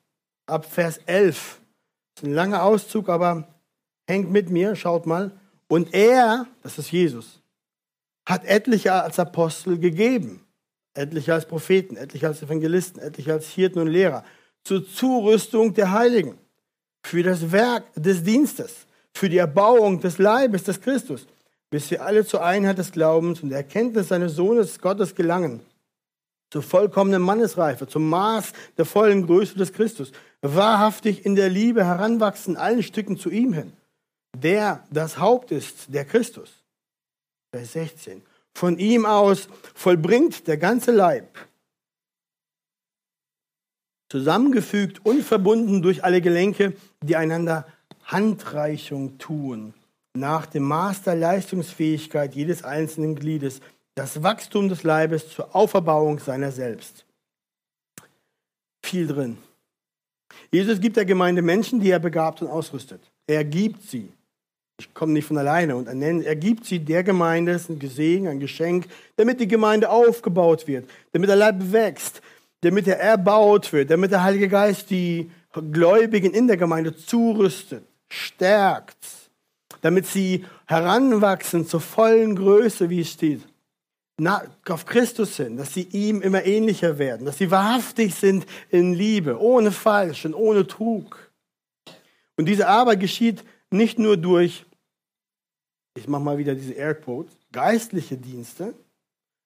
[0.45, 1.59] Ab Vers 11.
[2.15, 3.47] Das ist ein langer Auszug, aber
[4.07, 5.37] hängt mit mir, schaut mal.
[5.67, 7.38] Und er, das ist Jesus,
[8.29, 10.45] hat etliche als Apostel gegeben,
[10.93, 14.23] etliche als Propheten, etliche als Evangelisten, etliche als Hirten und Lehrer,
[14.63, 16.37] zur Zurüstung der Heiligen,
[17.03, 21.25] für das Werk des Dienstes, für die Erbauung des Leibes des Christus,
[21.71, 25.61] bis wir alle zur Einheit des Glaubens und der Erkenntnis seines Sohnes Gottes gelangen,
[26.51, 30.11] zur vollkommenen Mannesreife, zum Maß der vollen Größe des Christus,
[30.41, 33.73] wahrhaftig in der Liebe heranwachsen, allen Stücken zu ihm hin,
[34.37, 36.58] der das Haupt ist, der Christus
[37.51, 38.21] Vers 16.
[38.53, 41.37] Von ihm aus vollbringt der ganze Leib,
[44.09, 47.67] zusammengefügt und verbunden durch alle Gelenke, die einander
[48.03, 49.73] Handreichung tun,
[50.15, 53.61] nach dem Maß der Leistungsfähigkeit jedes einzelnen Gliedes,
[53.95, 57.05] das Wachstum des Leibes zur Auferbauung seiner selbst.
[58.83, 59.37] Viel drin.
[60.51, 63.01] Jesus gibt der Gemeinde Menschen, die er begabt und ausrüstet.
[63.27, 64.11] Er gibt sie.
[64.79, 68.39] Ich komme nicht von alleine und er gibt sie der Gemeinde, ist ein Gesegen, ein
[68.39, 68.87] Geschenk,
[69.17, 72.21] damit die Gemeinde aufgebaut wird, damit der Leib wächst,
[72.61, 75.29] damit er erbaut wird, damit der Heilige Geist die
[75.71, 78.97] Gläubigen in der Gemeinde zurüstet, stärkt,
[79.81, 83.41] damit sie heranwachsen zur vollen Größe, wie es steht,
[84.67, 89.39] auf Christus hin, dass sie ihm immer ähnlicher werden, dass sie wahrhaftig sind in Liebe,
[89.41, 91.31] ohne Falsch und ohne Trug.
[92.37, 94.65] Und diese Arbeit geschieht nicht nur durch
[95.95, 98.73] ich mache mal wieder diese Airquotes, geistliche Dienste,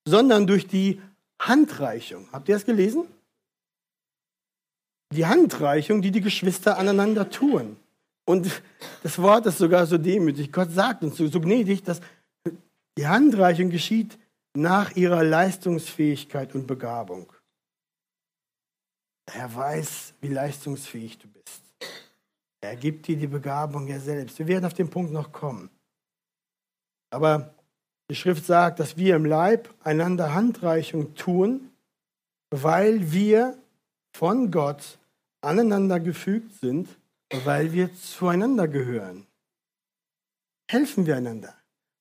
[0.05, 1.01] sondern durch die
[1.39, 2.27] Handreichung.
[2.31, 3.05] Habt ihr das gelesen?
[5.13, 7.77] Die Handreichung, die die Geschwister aneinander tun.
[8.25, 8.61] Und
[9.03, 10.51] das Wort ist sogar so demütig.
[10.51, 11.99] Gott sagt uns so, so gnädig, dass
[12.97, 14.17] die Handreichung geschieht
[14.55, 17.31] nach ihrer Leistungsfähigkeit und Begabung.
[19.25, 21.63] Er weiß, wie leistungsfähig du bist.
[22.61, 24.39] Er gibt dir die Begabung ja selbst.
[24.39, 25.69] Wir werden auf den Punkt noch kommen.
[27.13, 27.53] Aber
[28.09, 31.69] die Schrift sagt, dass wir im Leib einander Handreichung tun,
[32.49, 33.55] weil wir
[34.17, 34.97] von Gott
[35.41, 36.89] aneinander gefügt sind,
[37.45, 39.27] weil wir zueinander gehören.
[40.67, 41.53] Helfen wir einander,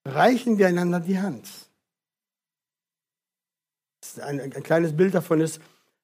[0.06, 1.46] reichen wir einander die Hand.
[4.22, 5.60] Ein, ein, kleines Bild davon ist,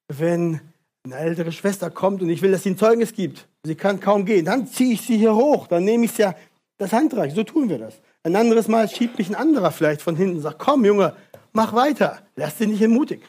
[0.07, 0.61] wenn
[1.03, 3.47] eine ältere Schwester kommt und ich will, dass sie ein Zeugnis gibt.
[3.63, 4.45] Sie kann kaum gehen.
[4.45, 5.67] Dann ziehe ich sie hier hoch.
[5.67, 6.35] Dann nehme ich ja
[6.77, 7.33] das Handreich.
[7.33, 7.99] So tun wir das.
[8.23, 11.15] Ein anderes Mal schiebt mich ein anderer vielleicht von hinten und sagt, komm Junge,
[11.53, 12.25] mach weiter.
[12.35, 13.23] Lass dich nicht entmutigen.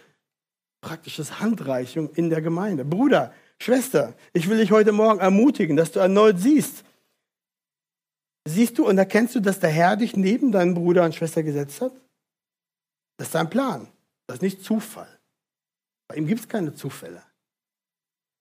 [0.80, 2.84] Praktisches Handreichung in der Gemeinde.
[2.84, 6.84] Bruder, Schwester, ich will dich heute Morgen ermutigen, dass du erneut siehst.
[8.48, 11.80] Siehst du und erkennst du, dass der Herr dich neben deinen Bruder und Schwester gesetzt
[11.80, 11.92] hat?
[13.18, 13.86] Das ist sein Plan.
[14.26, 15.20] Das ist nicht Zufall.
[16.08, 17.22] Bei ihm gibt es keine Zufälle.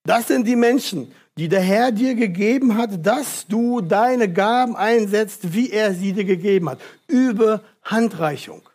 [0.09, 5.53] Das sind die Menschen, die der Herr dir gegeben hat, dass du deine Gaben einsetzt,
[5.53, 6.79] wie er sie dir gegeben hat.
[7.05, 8.67] Über Handreichung.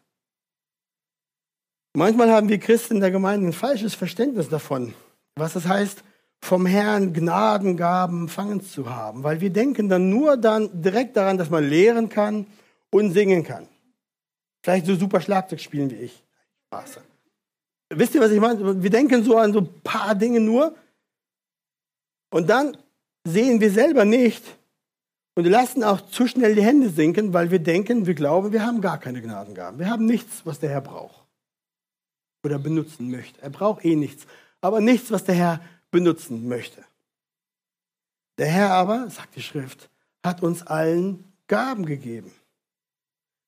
[1.93, 4.95] Manchmal haben wir Christen in der Gemeinde ein falsches Verständnis davon,
[5.35, 6.05] was es heißt,
[6.41, 11.51] vom Herrn Gnadengaben empfangen zu haben, weil wir denken dann nur dann direkt daran, dass
[11.51, 12.47] man lehren kann
[12.91, 13.67] und singen kann.
[14.63, 16.23] Vielleicht so super Schlagzeug spielen wie ich.
[16.69, 17.01] Spaß.
[17.91, 18.81] Wisst ihr, was ich meine?
[18.81, 20.77] Wir denken so an so ein paar Dinge nur
[22.35, 22.77] und dann
[23.23, 24.43] sehen wir selber nicht
[25.37, 28.81] und lassen auch zu schnell die Hände sinken, weil wir denken, wir glauben, wir haben
[28.81, 29.79] gar keine Gnadengaben.
[29.79, 31.23] Wir haben nichts, was der Herr braucht
[32.43, 33.41] oder benutzen möchte.
[33.41, 34.27] Er braucht eh nichts,
[34.61, 35.61] aber nichts, was der Herr
[35.93, 36.85] benutzen möchte.
[38.39, 39.89] Der Herr aber, sagt die Schrift,
[40.25, 42.33] hat uns allen Gaben gegeben.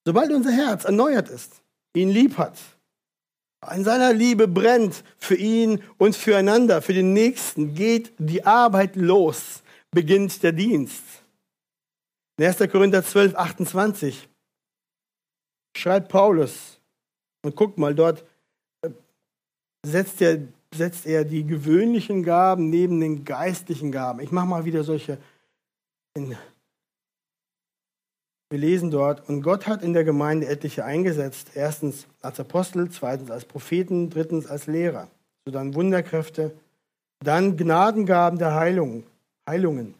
[0.05, 1.61] Sobald unser Herz erneuert ist,
[1.93, 2.57] ihn lieb hat,
[3.73, 9.63] in seiner Liebe brennt für ihn und füreinander, für den Nächsten, geht die Arbeit los,
[9.91, 11.03] beginnt der Dienst.
[12.37, 12.57] In 1.
[12.71, 14.29] Korinther 12, 28
[15.75, 16.77] schreibt Paulus,
[17.43, 18.25] und guckt mal, dort
[18.81, 18.89] äh,
[19.85, 20.39] setzt er,
[20.73, 24.19] setzt er die gewöhnlichen Gaben neben den geistlichen Gaben.
[24.19, 25.17] Ich mache mal wieder solche
[26.13, 26.35] in
[28.49, 31.51] wir lesen dort, und Gott hat in der Gemeinde etliche eingesetzt.
[31.55, 35.09] Erstens als Apostel, zweitens als Propheten, drittens als Lehrer.
[35.45, 36.55] So dann Wunderkräfte,
[37.19, 39.03] dann Gnadengaben der Heilung,
[39.47, 39.95] Heilungen,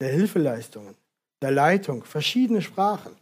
[0.00, 0.94] der Hilfeleistungen,
[1.40, 3.12] der Leitung, verschiedene Sprachen.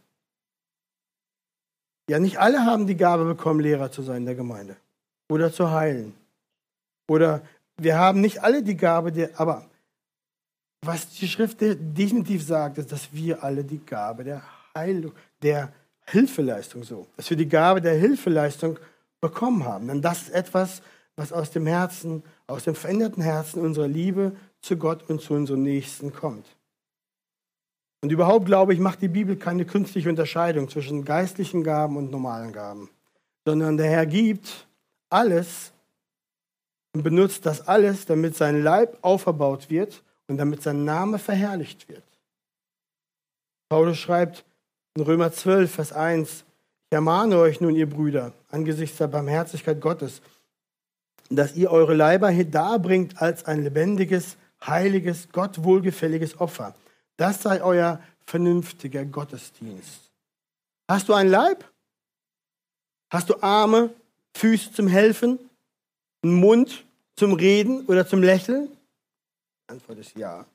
[2.09, 4.75] Ja, nicht alle haben die Gabe bekommen, Lehrer zu sein in der Gemeinde
[5.29, 6.13] oder zu heilen.
[7.09, 7.41] Oder
[7.77, 9.65] wir haben nicht alle die Gabe, der, aber
[10.85, 14.43] was die Schrift definitiv sagt, ist, dass wir alle die Gabe der
[14.75, 15.71] Heilung, der
[16.05, 18.79] Hilfeleistung so, dass wir die Gabe der Hilfeleistung
[19.21, 19.87] bekommen haben.
[19.87, 20.81] Denn das ist etwas,
[21.15, 25.63] was aus dem Herzen, aus dem veränderten Herzen unserer Liebe zu Gott und zu unseren
[25.63, 26.47] Nächsten kommt.
[28.01, 32.51] Und überhaupt glaube ich, macht die Bibel keine künstliche Unterscheidung zwischen geistlichen Gaben und normalen
[32.51, 32.89] Gaben,
[33.45, 34.67] sondern der Herr gibt
[35.09, 35.71] alles
[36.93, 42.03] und benutzt das alles, damit sein Leib auferbaut wird und damit sein Name verherrlicht wird.
[43.69, 44.45] Paulus schreibt
[44.95, 46.43] in Römer 12, Vers 1,
[46.89, 50.21] ich ermahne euch nun, ihr Brüder, angesichts der Barmherzigkeit Gottes,
[51.29, 56.75] dass ihr eure Leiber hier darbringt als ein lebendiges, heiliges, Gott wohlgefälliges Opfer.
[57.17, 60.11] Das sei euer vernünftiger Gottesdienst.
[60.87, 61.65] Hast du einen Leib?
[63.09, 63.93] Hast du Arme,
[64.35, 65.39] Füße zum Helfen,
[66.23, 68.69] einen Mund zum Reden oder zum Lächeln?
[69.67, 70.45] Antwort ist ja.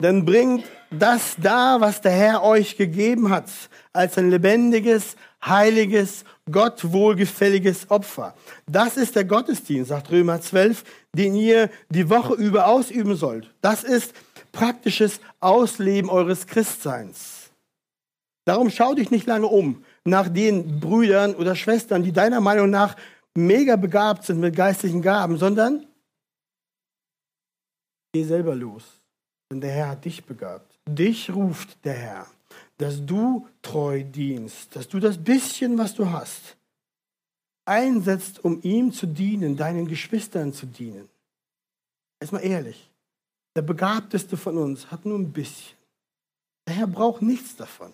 [0.00, 3.50] Dann bringt das da, was der Herr euch gegeben hat,
[3.92, 8.34] als ein lebendiges, heiliges, Gott wohlgefälliges Opfer.
[8.66, 13.52] Das ist der Gottesdienst, sagt Römer 12, den ihr die Woche über ausüben sollt.
[13.60, 14.14] Das ist
[14.52, 17.50] praktisches Ausleben eures Christseins.
[18.44, 22.96] Darum schau dich nicht lange um nach den Brüdern oder Schwestern, die deiner Meinung nach
[23.34, 25.87] mega begabt sind mit geistlichen Gaben, sondern
[28.18, 28.82] Geh selber los,
[29.48, 30.76] denn der Herr hat dich begabt.
[30.88, 32.26] Dich ruft der Herr,
[32.76, 36.56] dass du treu dienst, dass du das bisschen, was du hast,
[37.64, 41.08] einsetzt, um ihm zu dienen, deinen Geschwistern zu dienen.
[42.18, 42.90] Erstmal ehrlich,
[43.54, 45.76] der Begabteste von uns hat nur ein bisschen.
[46.66, 47.92] Der Herr braucht nichts davon.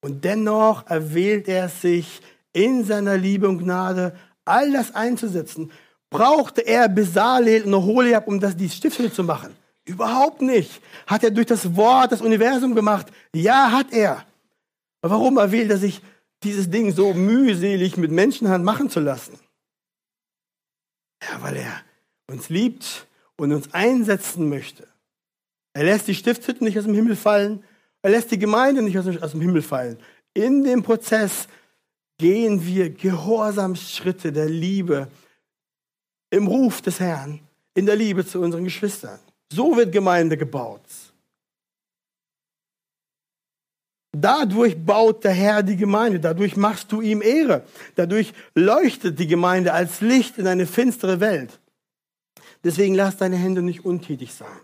[0.00, 2.20] Und dennoch erwählt er sich
[2.52, 5.72] in seiner Liebe und Gnade, all das einzusetzen,
[6.10, 9.56] Brauchte er Besalel und Oholiab, um das, die Stifte zu machen?
[9.84, 10.82] Überhaupt nicht.
[11.06, 13.06] Hat er durch das Wort das Universum gemacht?
[13.34, 14.24] Ja, hat er.
[15.02, 16.02] Aber warum erwählt er sich,
[16.42, 19.38] dieses Ding so mühselig mit Menschenhand machen zu lassen?
[21.22, 21.82] Ja, weil er
[22.28, 24.88] uns liebt und uns einsetzen möchte.
[25.72, 27.62] Er lässt die Stiftshütte nicht aus dem Himmel fallen.
[28.02, 29.98] Er lässt die Gemeinde nicht aus dem Himmel fallen.
[30.34, 31.46] In dem Prozess
[32.18, 35.08] gehen wir Gehorsamsschritte der Liebe
[36.30, 37.40] im Ruf des Herrn,
[37.74, 39.18] in der Liebe zu unseren Geschwistern.
[39.52, 40.82] So wird Gemeinde gebaut.
[44.12, 47.64] Dadurch baut der Herr die Gemeinde, dadurch machst du ihm Ehre,
[47.94, 51.60] dadurch leuchtet die Gemeinde als Licht in eine finstere Welt.
[52.64, 54.60] Deswegen lass deine Hände nicht untätig sein.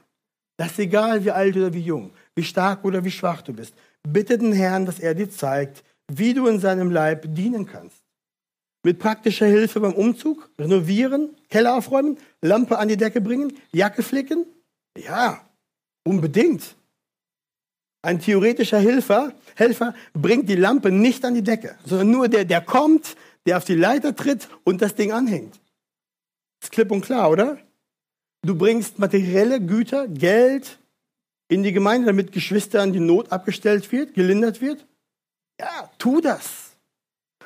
[0.56, 3.74] Das ist egal, wie alt oder wie jung, wie stark oder wie schwach du bist.
[4.02, 8.05] Bitte den Herrn, dass er dir zeigt, wie du in seinem Leib dienen kannst.
[8.86, 14.46] Mit praktischer Hilfe beim Umzug, renovieren, Keller aufräumen, Lampe an die Decke bringen, Jacke flicken?
[14.96, 15.44] Ja,
[16.04, 16.76] unbedingt.
[18.02, 22.60] Ein theoretischer Helfer, Helfer bringt die Lampe nicht an die Decke, sondern nur der, der
[22.60, 25.58] kommt, der auf die Leiter tritt und das Ding anhängt.
[26.62, 27.58] Ist klipp und klar, oder?
[28.42, 30.78] Du bringst materielle Güter, Geld
[31.48, 34.86] in die Gemeinde, damit Geschwistern die Not abgestellt wird, gelindert wird.
[35.58, 36.65] Ja, tu das.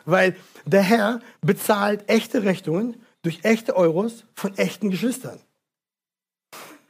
[0.04, 5.40] Weil der Herr bezahlt echte Rechnungen durch echte Euros von echten Geschwistern.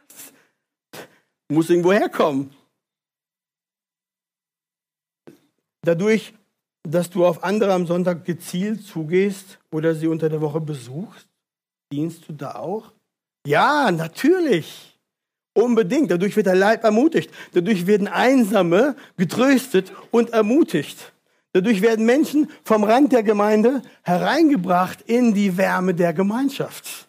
[0.09, 0.33] Das
[1.49, 2.55] muss irgendwo herkommen.
[5.83, 6.35] Dadurch,
[6.83, 11.29] dass du auf andere am Sonntag gezielt zugehst oder sie unter der Woche besuchst,
[11.93, 12.93] dienst du da auch?
[13.47, 14.99] Ja, natürlich.
[15.55, 16.11] Unbedingt.
[16.11, 17.31] Dadurch wird der Leib ermutigt.
[17.53, 21.13] Dadurch werden Einsame getröstet und ermutigt.
[21.53, 27.09] Dadurch werden Menschen vom Rand der Gemeinde hereingebracht in die Wärme der Gemeinschaft.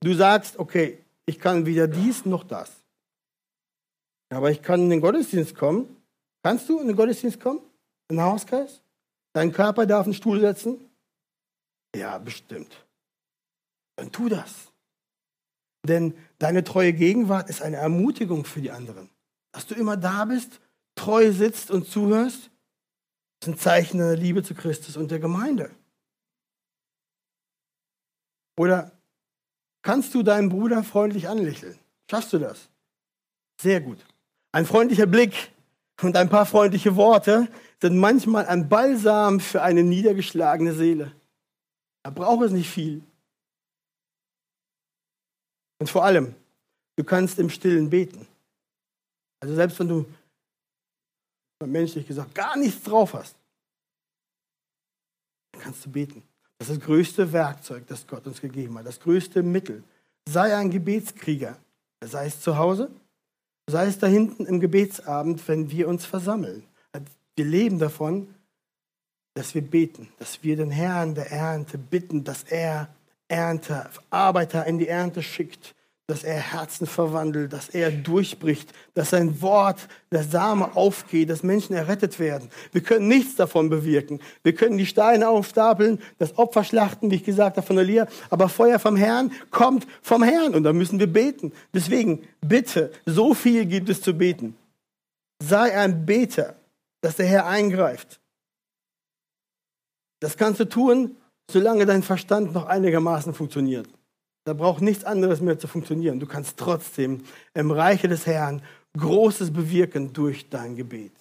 [0.00, 2.72] Du sagst, okay, ich kann weder dies noch das.
[4.30, 5.98] Aber ich kann in den Gottesdienst kommen
[6.42, 7.60] Kannst du in den Gottesdienst kommen?
[8.08, 8.80] In den Hauskreis?
[9.34, 10.90] Dein Körper darf einen Stuhl setzen?
[11.94, 12.86] Ja, bestimmt.
[13.96, 14.72] Dann tu das.
[15.86, 19.08] Denn deine treue Gegenwart ist eine Ermutigung für die anderen.
[19.52, 20.60] Dass du immer da bist,
[20.98, 22.50] treu sitzt und zuhörst,
[23.40, 25.70] ist ein Zeichen deiner Liebe zu Christus und der Gemeinde.
[28.58, 28.90] Oder
[29.82, 31.78] kannst du deinen Bruder freundlich anlächeln?
[32.10, 32.68] Schaffst du das?
[33.60, 34.04] Sehr gut.
[34.52, 35.52] Ein freundlicher Blick
[36.02, 37.48] und ein paar freundliche Worte
[37.80, 41.12] sind manchmal ein Balsam für eine niedergeschlagene Seele.
[42.02, 43.02] Da braucht es nicht viel.
[45.80, 46.34] Und vor allem,
[46.96, 48.26] du kannst im Stillen beten.
[49.40, 50.06] Also selbst wenn du,
[51.66, 53.36] menschlich gesagt, gar nichts drauf hast,
[55.58, 56.22] kannst du beten.
[56.58, 59.82] Das ist das größte Werkzeug, das Gott uns gegeben hat, das größte Mittel.
[60.28, 61.56] Sei ein Gebetskrieger,
[62.00, 62.90] sei es zu Hause,
[63.68, 66.64] Sei es da hinten im Gebetsabend, wenn wir uns versammeln.
[67.36, 68.34] Wir leben davon,
[69.34, 72.88] dass wir beten, dass wir den Herrn der Ernte bitten, dass er
[73.28, 75.74] Ernte, Arbeiter in die Ernte schickt,
[76.08, 81.76] dass er Herzen verwandelt, dass er durchbricht, dass sein Wort, der Same aufgeht, dass Menschen
[81.76, 82.48] errettet werden.
[82.72, 84.18] Wir können nichts davon bewirken.
[84.42, 88.48] Wir können die Steine aufstapeln, das Opfer schlachten, wie ich gesagt habe von Elia, aber
[88.48, 91.52] Feuer vom Herrn kommt vom Herrn und da müssen wir beten.
[91.74, 94.56] Deswegen, bitte, so viel gibt es zu beten.
[95.42, 96.56] Sei ein Beter,
[97.02, 98.18] dass der Herr eingreift.
[100.20, 101.16] Das kannst du tun,
[101.50, 103.88] solange dein Verstand noch einigermaßen funktioniert.
[104.44, 106.20] Da braucht nichts anderes mehr zu funktionieren.
[106.20, 107.22] Du kannst trotzdem
[107.54, 108.62] im Reiche des Herrn
[108.96, 111.12] Großes bewirken durch dein Gebet.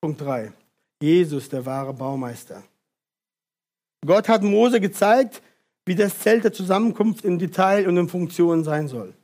[0.00, 0.52] Punkt 3.
[1.02, 2.62] Jesus, der wahre Baumeister.
[4.06, 5.42] Gott hat Mose gezeigt,
[5.86, 9.14] wie das Zelt der Zusammenkunft im Detail und in Funktion sein soll.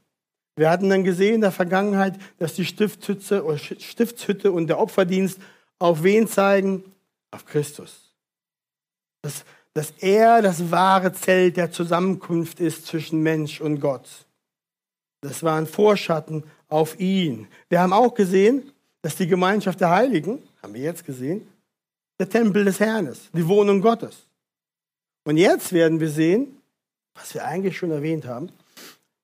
[0.57, 5.39] Wir hatten dann gesehen in der Vergangenheit, dass die Stiftshütte, oder Stiftshütte und der Opferdienst
[5.79, 6.85] auf wen zeigen?
[7.31, 8.15] Auf Christus.
[9.23, 9.45] Das
[9.77, 14.09] dass er das wahre Zelt der Zusammenkunft ist zwischen Mensch und Gott.
[15.21, 17.47] Das war ein Vorschatten auf ihn.
[17.69, 21.47] Wir haben auch gesehen, dass die Gemeinschaft der Heiligen, haben wir jetzt gesehen,
[22.19, 24.27] der Tempel des Herrn ist, die Wohnung Gottes.
[25.25, 26.57] Und jetzt werden wir sehen,
[27.15, 28.49] was wir eigentlich schon erwähnt haben,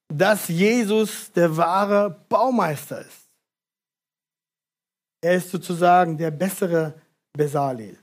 [0.08, 3.26] dass Jesus der wahre Baumeister ist.
[5.22, 6.92] Er ist sozusagen der bessere
[7.32, 8.01] Besalel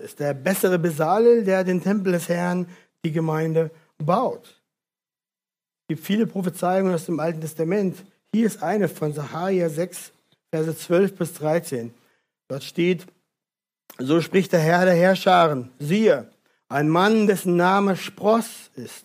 [0.00, 2.66] ist der bessere Besalel, der den Tempel des Herrn,
[3.04, 4.60] die Gemeinde, baut.
[5.82, 8.04] Es gibt viele Prophezeiungen aus dem Alten Testament.
[8.34, 10.12] Hier ist eine von Sacharja 6,
[10.50, 11.92] Verse 12 bis 13.
[12.48, 13.06] Dort steht,
[13.98, 16.30] so spricht der Herr der Herrscharen, siehe,
[16.68, 19.04] ein Mann, dessen Name Spross ist.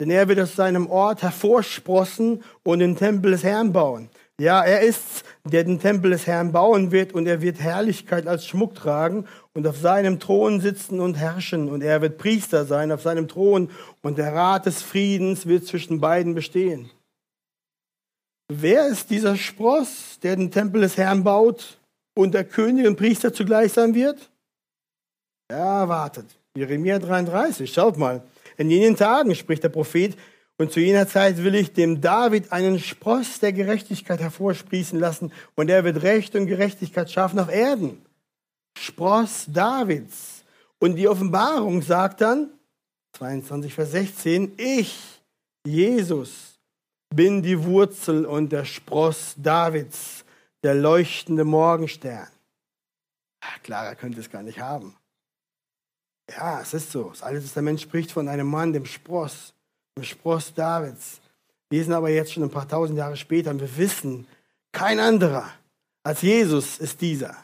[0.00, 4.10] Denn er wird aus seinem Ort hervorsprossen und den Tempel des Herrn bauen.
[4.38, 8.46] Ja, er ist, der den Tempel des Herrn bauen wird und er wird Herrlichkeit als
[8.46, 13.00] Schmuck tragen und auf seinem Thron sitzen und herrschen und er wird Priester sein auf
[13.00, 13.70] seinem Thron
[14.02, 16.90] und der Rat des Friedens wird zwischen beiden bestehen.
[18.48, 21.78] Wer ist dieser Spross, der den Tempel des Herrn baut
[22.14, 24.30] und der König und Priester zugleich sein wird?
[25.50, 26.26] Ja, wartet.
[26.54, 28.22] Jeremia 33, schaut mal.
[28.58, 30.16] In jenen Tagen spricht der Prophet,
[30.58, 35.68] und zu jener Zeit will ich dem David einen Spross der Gerechtigkeit hervorsprießen lassen und
[35.68, 38.04] er wird Recht und Gerechtigkeit schaffen auf Erden.
[38.78, 40.44] Spross Davids.
[40.78, 42.50] Und die Offenbarung sagt dann,
[43.14, 45.22] 22, Vers 16, ich,
[45.66, 46.58] Jesus,
[47.14, 50.24] bin die Wurzel und der Spross Davids,
[50.62, 52.28] der leuchtende Morgenstern.
[53.40, 54.96] Ach, klarer könnte es gar nicht haben.
[56.30, 57.10] Ja, es ist so.
[57.10, 59.54] Das Alte Testament spricht von einem Mann, dem Spross,
[59.96, 61.20] dem Spross Davids.
[61.70, 64.26] Wir sind aber jetzt schon ein paar tausend Jahre später und wir wissen,
[64.70, 65.50] kein anderer
[66.02, 67.34] als Jesus ist dieser.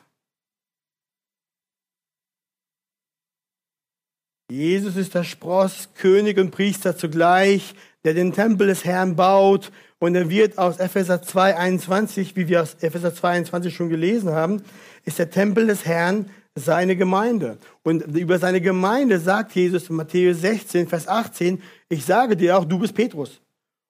[4.51, 7.75] Jesus ist der Spross, König und Priester zugleich,
[8.05, 9.73] der den Tempel des Herrn baut.
[9.99, 14.63] Und er wird aus Epheser 2, 21, wie wir aus Epheser 22 schon gelesen haben,
[15.05, 17.59] ist der Tempel des Herrn seine Gemeinde.
[17.83, 22.65] Und über seine Gemeinde sagt Jesus in Matthäus 16, Vers 18, ich sage dir auch,
[22.65, 23.41] du bist Petrus.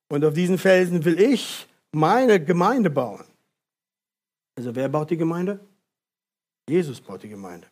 [0.09, 3.25] Und auf diesen Felsen will ich meine Gemeinde bauen.
[4.57, 5.61] Also wer baut die Gemeinde?
[6.69, 7.67] Jesus baut die Gemeinde.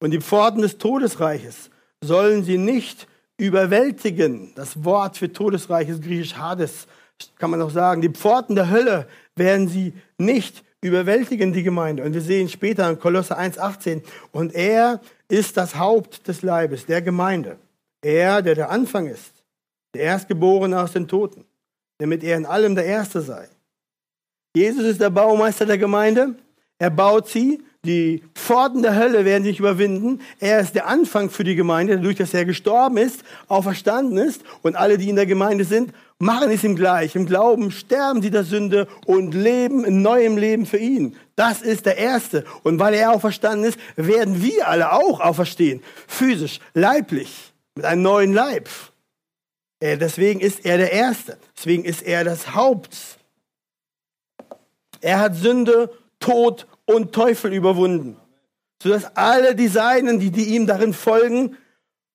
[0.00, 1.70] Und die Pforten des Todesreiches
[2.02, 3.06] sollen sie nicht
[3.38, 4.52] überwältigen.
[4.54, 6.86] Das Wort für Todesreich ist griechisch Hades,
[7.36, 8.00] kann man auch sagen.
[8.00, 9.06] Die Pforten der Hölle
[9.36, 12.02] werden sie nicht überwältigen, die Gemeinde.
[12.02, 17.02] Und wir sehen später in Kolosse 1,18, und er ist das Haupt des Leibes, der
[17.02, 17.58] Gemeinde.
[18.02, 19.32] Er, der der Anfang ist,
[19.94, 21.44] der Erstgeborene aus den Toten,
[21.98, 23.48] damit er in allem der Erste sei.
[24.54, 26.34] Jesus ist der Baumeister der Gemeinde.
[26.78, 30.20] Er baut sie die Pforten der Hölle werden sich überwinden.
[30.40, 34.42] Er ist der Anfang für die Gemeinde, dadurch, dass er gestorben ist, auferstanden ist.
[34.62, 37.16] Und alle, die in der Gemeinde sind, machen es ihm gleich.
[37.16, 41.16] Im Glauben sterben sie der Sünde und leben in neuem Leben für ihn.
[41.34, 42.44] Das ist der Erste.
[42.62, 45.82] Und weil er auferstanden ist, werden wir alle auch auferstehen.
[46.06, 48.68] Physisch, leiblich, mit einem neuen Leib.
[49.80, 51.38] Deswegen ist er der Erste.
[51.56, 52.96] Deswegen ist er das Haupt.
[55.00, 58.16] Er hat Sünde, Tod und Teufel überwunden,
[58.82, 61.56] sodass alle die Seinen, die, die ihm darin folgen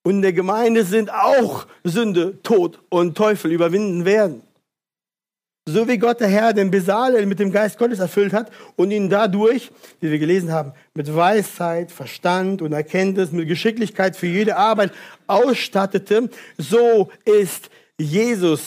[0.03, 4.43] und in der Gemeinde sind, auch Sünde, Tod und Teufel überwinden werden.
[5.67, 9.09] So wie Gott der Herr den Besalel mit dem Geist Gottes erfüllt hat und ihn
[9.09, 14.91] dadurch, wie wir gelesen haben, mit Weisheit, Verstand und Erkenntnis, mit Geschicklichkeit für jede Arbeit
[15.27, 17.69] ausstattete, so ist
[17.99, 18.61] Jesus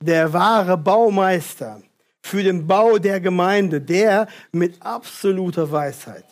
[0.00, 1.82] der wahre Baumeister
[2.28, 6.26] für den Bau der Gemeinde, der mit absoluter Weisheit,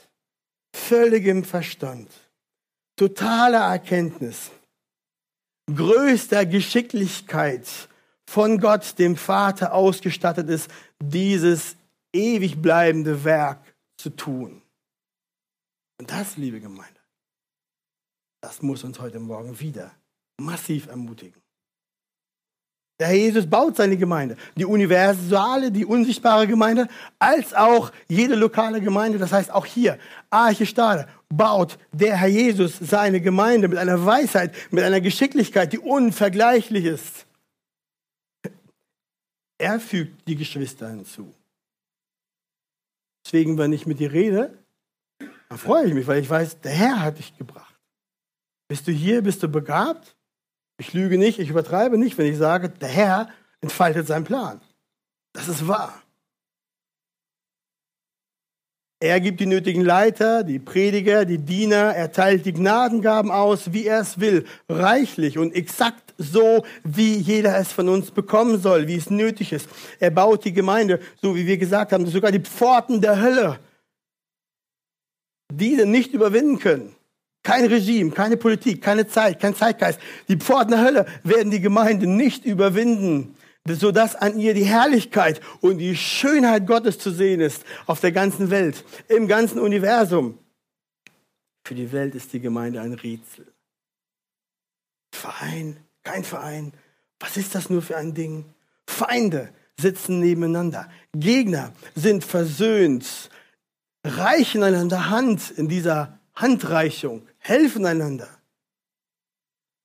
[0.74, 2.11] völligem Verstand,
[2.97, 4.51] totaler Erkenntnis,
[5.74, 7.66] größter Geschicklichkeit
[8.28, 10.70] von Gott, dem Vater, ausgestattet ist,
[11.03, 11.76] dieses
[12.12, 14.62] ewig bleibende Werk zu tun.
[15.99, 17.01] Und das, liebe Gemeinde,
[18.42, 19.94] das muss uns heute Morgen wieder
[20.38, 21.40] massiv ermutigen.
[22.99, 26.88] Der Herr Jesus baut seine Gemeinde, die universale, die unsichtbare Gemeinde,
[27.18, 29.18] als auch jede lokale Gemeinde.
[29.18, 29.99] Das heißt, auch hier,
[30.30, 35.78] Arche Stade, baut der Herr Jesus seine Gemeinde mit einer Weisheit, mit einer Geschicklichkeit, die
[35.78, 37.26] unvergleichlich ist.
[39.59, 41.34] Er fügt die Geschwister hinzu.
[43.24, 44.57] Deswegen, wenn ich mit dir rede,
[45.49, 47.74] dann freue ich mich, weil ich weiß, der Herr hat dich gebracht.
[48.68, 50.16] Bist du hier, bist du begabt?
[50.79, 53.29] Ich lüge nicht, ich übertreibe nicht, wenn ich sage, der Herr
[53.61, 54.61] entfaltet seinen Plan.
[55.33, 56.03] Das ist wahr.
[58.99, 63.87] Er gibt die nötigen Leiter, die Prediger, die Diener, er teilt die Gnadengaben aus, wie
[63.87, 68.97] er es will, reichlich und exakt so, wie jeder es von uns bekommen soll, wie
[68.97, 69.68] es nötig ist.
[70.01, 73.61] Er baut die Gemeinde, so wie wir gesagt haben, sogar die Pforten der Hölle,
[75.53, 76.95] diese nicht überwinden können.
[77.47, 80.01] Kein Regime, keine Politik, keine Zeit, kein Zeitgeist.
[80.26, 83.36] Die Pforten der Hölle werden die Gemeinde nicht überwinden,
[83.68, 88.51] sodass an ihr die Herrlichkeit und die Schönheit Gottes zu sehen ist auf der ganzen
[88.51, 90.38] Welt, im ganzen Universum.
[91.64, 93.47] Für die Welt ist die Gemeinde ein Rätsel.
[95.12, 96.72] Verein, kein Verein.
[97.20, 98.44] Was ist das nur für ein Ding?
[98.88, 100.90] Feinde sitzen nebeneinander.
[101.14, 103.30] Gegner sind versöhnt,
[104.05, 108.28] reichen einander Hand in dieser Handreichung helfen einander.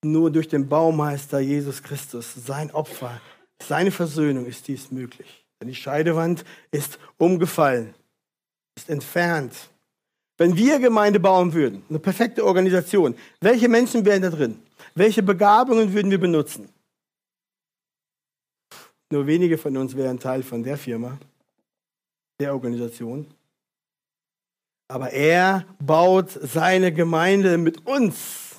[0.03, 3.21] Nur durch den Baumeister Jesus Christus, sein Opfer,
[3.61, 5.45] seine Versöhnung ist dies möglich.
[5.59, 7.93] Denn die Scheidewand ist umgefallen,
[8.75, 9.53] ist entfernt.
[10.37, 14.59] Wenn wir Gemeinde bauen würden, eine perfekte Organisation, welche Menschen wären da drin?
[14.95, 16.67] Welche Begabungen würden wir benutzen?
[19.11, 21.19] Nur wenige von uns wären Teil von der Firma,
[22.39, 23.27] der Organisation.
[24.91, 28.57] Aber er baut seine Gemeinde mit uns,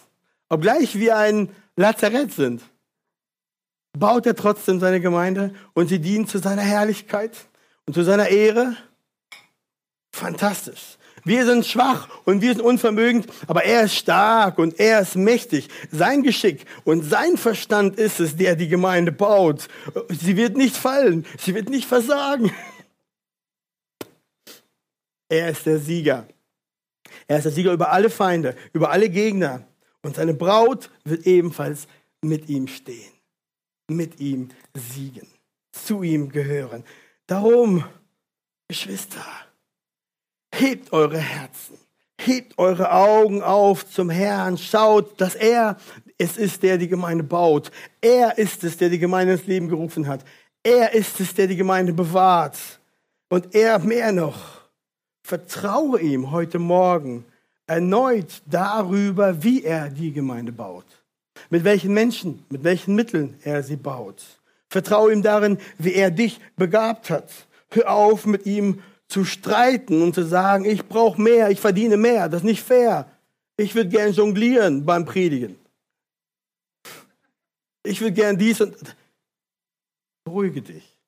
[0.49, 2.63] obgleich wir ein Lazarett sind.
[3.93, 7.37] Baut er trotzdem seine Gemeinde und sie dient zu seiner Herrlichkeit
[7.85, 8.75] und zu seiner Ehre.
[10.11, 10.97] Fantastisch.
[11.23, 15.69] Wir sind schwach und wir sind unvermögend, aber er ist stark und er ist mächtig.
[15.91, 19.69] Sein Geschick und sein Verstand ist es, der die Gemeinde baut.
[20.09, 22.51] Sie wird nicht fallen, sie wird nicht versagen.
[25.33, 26.29] Er ist der Sieger.
[27.27, 29.67] Er ist der Sieger über alle Feinde, über alle Gegner.
[30.03, 31.89] Und seine Braut wird ebenfalls
[32.21, 33.15] mit ihm stehen,
[33.89, 35.27] mit ihm siegen,
[35.73, 36.85] zu ihm gehören.
[37.27, 37.83] Darum,
[38.69, 39.25] Geschwister,
[40.55, 41.79] hebt eure Herzen,
[42.21, 45.79] hebt eure Augen auf zum Herrn, schaut, dass er
[46.19, 47.71] es ist, der die Gemeinde baut.
[48.03, 50.27] Er ist es, der die Gemeinde ins Leben gerufen hat.
[50.63, 52.59] Er ist es, der die Gemeinde bewahrt.
[53.31, 54.62] Und er mehr noch
[55.23, 57.25] vertraue ihm heute Morgen
[57.67, 60.87] erneut darüber, wie er die Gemeinde baut.
[61.49, 64.23] Mit welchen Menschen, mit welchen Mitteln er sie baut.
[64.69, 67.31] Vertraue ihm darin, wie er dich begabt hat.
[67.71, 72.29] Hör auf, mit ihm zu streiten und zu sagen, ich brauche mehr, ich verdiene mehr,
[72.29, 73.11] das ist nicht fair.
[73.57, 75.57] Ich würde gern jonglieren beim Predigen.
[77.83, 78.77] Ich würde gern dies und...
[80.25, 80.99] Beruhige dich,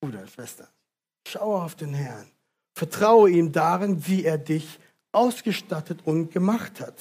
[0.00, 0.68] Bruder, Schwester.
[1.26, 2.26] Schaue auf den Herrn.
[2.74, 4.78] Vertraue ihm darin, wie er dich
[5.12, 6.96] ausgestattet und gemacht hat.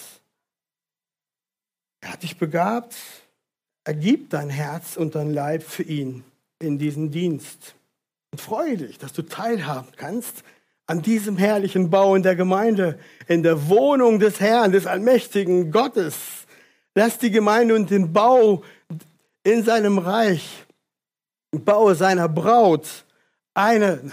[2.01, 2.95] Er hat dich begabt.
[3.83, 6.23] Ergib dein Herz und dein Leib für ihn
[6.59, 7.75] in diesen Dienst.
[8.31, 10.43] Und freue dich, dass du teilhaben kannst
[10.85, 16.15] an diesem herrlichen Bau in der Gemeinde, in der Wohnung des Herrn, des allmächtigen Gottes.
[16.95, 18.63] Lass die Gemeinde und den Bau
[19.43, 20.65] in seinem Reich,
[21.53, 23.05] den Bau seiner Braut,
[23.53, 24.11] eine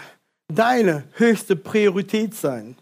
[0.49, 2.77] deine höchste Priorität sein.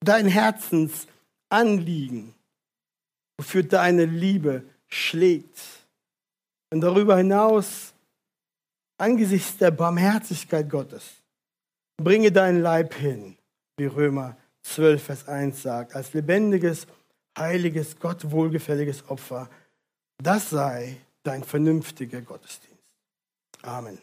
[0.00, 2.34] Dein Herzensanliegen,
[3.38, 5.58] wofür deine Liebe schlägt.
[6.70, 7.94] Und darüber hinaus,
[8.98, 11.04] angesichts der Barmherzigkeit Gottes,
[11.96, 13.38] bringe deinen Leib hin,
[13.76, 16.86] wie Römer 12, Vers 1 sagt, als lebendiges,
[17.38, 19.48] heiliges, Gott wohlgefälliges Opfer.
[20.18, 22.82] Das sei dein vernünftiger Gottesdienst.
[23.62, 23.98] Amen.